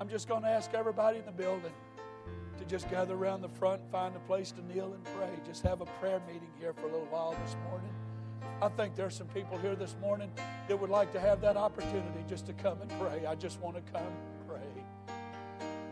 I'm 0.00 0.08
just 0.08 0.28
going 0.28 0.42
to 0.42 0.48
ask 0.48 0.72
everybody 0.72 1.18
in 1.18 1.26
the 1.26 1.32
building 1.32 1.72
to 2.56 2.64
just 2.64 2.88
gather 2.88 3.14
around 3.14 3.42
the 3.42 3.48
front, 3.48 3.82
find 3.90 4.16
a 4.16 4.20
place 4.20 4.50
to 4.52 4.66
kneel 4.66 4.94
and 4.94 5.04
pray. 5.16 5.28
Just 5.44 5.62
have 5.62 5.82
a 5.82 5.86
prayer 6.00 6.22
meeting 6.26 6.48
here 6.58 6.72
for 6.72 6.82
a 6.82 6.92
little 6.92 7.08
while 7.10 7.36
this 7.44 7.56
morning. 7.68 7.90
I 8.62 8.68
think 8.68 8.96
there's 8.96 9.14
some 9.14 9.26
people 9.28 9.58
here 9.58 9.74
this 9.74 9.94
morning 10.00 10.30
that 10.68 10.80
would 10.80 10.90
like 10.90 11.12
to 11.12 11.20
have 11.20 11.42
that 11.42 11.58
opportunity 11.58 12.24
just 12.26 12.46
to 12.46 12.54
come 12.54 12.80
and 12.80 12.90
pray. 12.98 13.26
I 13.26 13.34
just 13.34 13.60
want 13.60 13.76
to 13.76 13.92
come 13.92 14.12
pray. 14.48 14.84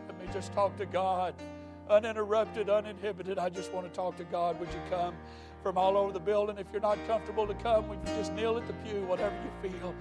Let 0.07 0.19
me 0.19 0.33
just 0.33 0.53
talk 0.53 0.75
to 0.77 0.87
God 0.87 1.35
uninterrupted, 1.89 2.69
uninhibited. 2.69 3.37
I 3.37 3.49
just 3.49 3.71
want 3.73 3.87
to 3.87 3.93
talk 3.93 4.17
to 4.17 4.23
God. 4.25 4.59
Would 4.59 4.69
you 4.69 4.81
come 4.89 5.15
from 5.63 5.77
all 5.77 5.97
over 5.97 6.11
the 6.11 6.19
building? 6.19 6.57
If 6.57 6.67
you're 6.71 6.81
not 6.81 6.97
comfortable 7.07 7.47
to 7.47 7.53
come, 7.55 7.87
would 7.89 7.99
you 7.99 8.15
just 8.15 8.33
kneel 8.33 8.57
at 8.57 8.67
the 8.67 8.73
pew, 8.73 9.01
whatever 9.05 9.35
you 9.43 9.69
feel? 9.69 9.93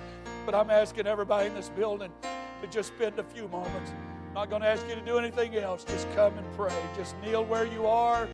But 0.44 0.54
I'm 0.54 0.70
asking 0.70 1.06
everybody 1.06 1.48
in 1.48 1.54
this 1.54 1.70
building 1.70 2.12
to 2.22 2.68
just 2.68 2.94
spend 2.94 3.18
a 3.18 3.24
few 3.24 3.48
moments. 3.48 3.92
I'm 4.28 4.34
not 4.34 4.50
going 4.50 4.62
to 4.62 4.68
ask 4.68 4.86
you 4.88 4.94
to 4.94 5.00
do 5.00 5.18
anything 5.18 5.56
else. 5.56 5.84
Just 5.84 6.06
come 6.14 6.36
and 6.36 6.46
pray. 6.56 6.74
Just 6.96 7.16
kneel 7.22 7.44
where 7.44 7.66
you 7.66 7.86
are. 7.86 8.28